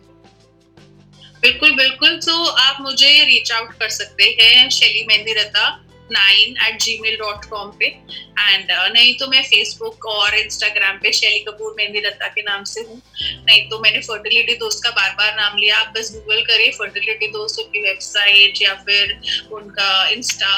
बिल्कुल 1.43 1.71
बिल्कुल। 1.75 2.19
तो 2.25 2.43
आप 2.45 2.77
मुझे 2.81 3.07
रीच 3.25 3.51
आउट 3.51 3.73
कर 3.79 3.89
सकते 3.91 4.35
हैं 4.39 4.69
Shaily 4.71 5.05
Mehndiratta 5.33 5.69
nine 6.11 6.55
eight 6.65 6.79
gmail 7.01 7.15
dot 7.17 7.45
com 7.45 7.71
पे। 7.79 7.85
एंड 7.85 8.71
uh, 8.71 8.93
नहीं 8.93 9.13
तो 9.17 9.27
मैं 9.27 9.41
फेसबुक 9.43 10.05
और 10.05 10.35
इंस्टाग्राम 10.35 10.97
पे 11.03 11.11
शैली 11.13 11.39
कपूर 11.43 11.73
मेहंदी 11.77 11.99
रत्ता 11.99 12.27
के 12.27 12.41
नाम 12.41 12.63
से 12.63 12.81
हूँ। 12.81 13.01
नहीं 13.19 13.67
तो 13.69 13.79
मैंने 13.79 13.99
फर्टिलिटी 14.01 14.55
दोस्त 14.55 14.83
का 14.83 14.91
बार 14.91 15.11
बार 15.17 15.35
नाम 15.35 15.57
लिया। 15.57 15.77
आप 15.77 15.93
बस 15.97 16.11
गूगल 16.15 16.41
करिए 16.43 16.71
फर्टिलिटी 16.71 17.27
दोस्त 17.27 17.59
उनकी 17.59 17.81
वेबसाइट 17.81 18.61
या 18.61 18.73
फिर 18.85 19.19
उनका 19.51 19.91
इंस्टा 20.09 20.55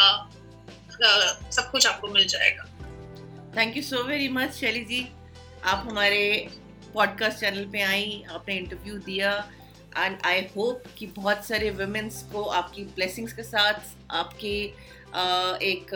uh, 0.91 1.51
सब 1.51 1.71
कुछ 1.71 1.87
आपको 1.87 2.07
मिल 2.07 2.27
जाएगा। 2.27 2.63
Thank 3.57 3.77
you 3.77 3.83
so 3.83 4.03
very 4.03 4.27
much 4.29 4.53
Shaily 4.53 4.85
ji. 4.85 5.05
आप 5.63 5.85
हमारे 5.89 6.25
पॉडकास्ट 6.93 7.39
चैनल 7.39 7.63
पे 7.71 7.81
आई 7.83 8.23
आपने 8.29 8.57
इंटरव्यू 8.57 8.97
दिया। 9.05 9.31
एंड 9.97 10.17
आई 10.25 10.41
होप 10.55 10.83
कि 10.97 11.07
बहुत 11.07 11.45
सारे 11.45 11.69
वुमेंस 11.71 12.21
को 12.33 12.43
आपकी 12.59 12.83
ब्लेसिंग्स 12.95 13.33
के 13.33 13.43
साथ 13.43 13.73
आपके 14.11 14.55
uh, 14.67 15.61
एक 15.61 15.91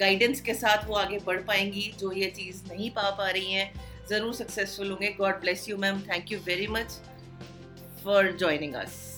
गाइडेंस 0.00 0.38
uh, 0.38 0.44
के 0.44 0.54
साथ 0.54 0.86
वो 0.88 0.94
आगे 0.94 1.18
बढ़ 1.26 1.42
पाएँगी 1.42 1.94
जो 1.98 2.12
ये 2.12 2.30
चीज़ 2.30 2.62
नहीं 2.72 2.90
पा 2.90 3.10
पा 3.10 3.28
रही 3.30 3.52
हैं। 3.52 3.72
ज़रूर 4.10 4.34
सक्सेसफुल 4.34 4.90
होंगे। 4.90 5.08
God 5.18 5.40
bless 5.40 5.68
you 5.68 5.76
ma'am 5.76 6.00
thank 6.00 6.32
you 6.32 6.38
very 6.38 6.66
much 6.66 7.00
for 8.04 8.36
joining 8.38 8.74
us 8.74 9.13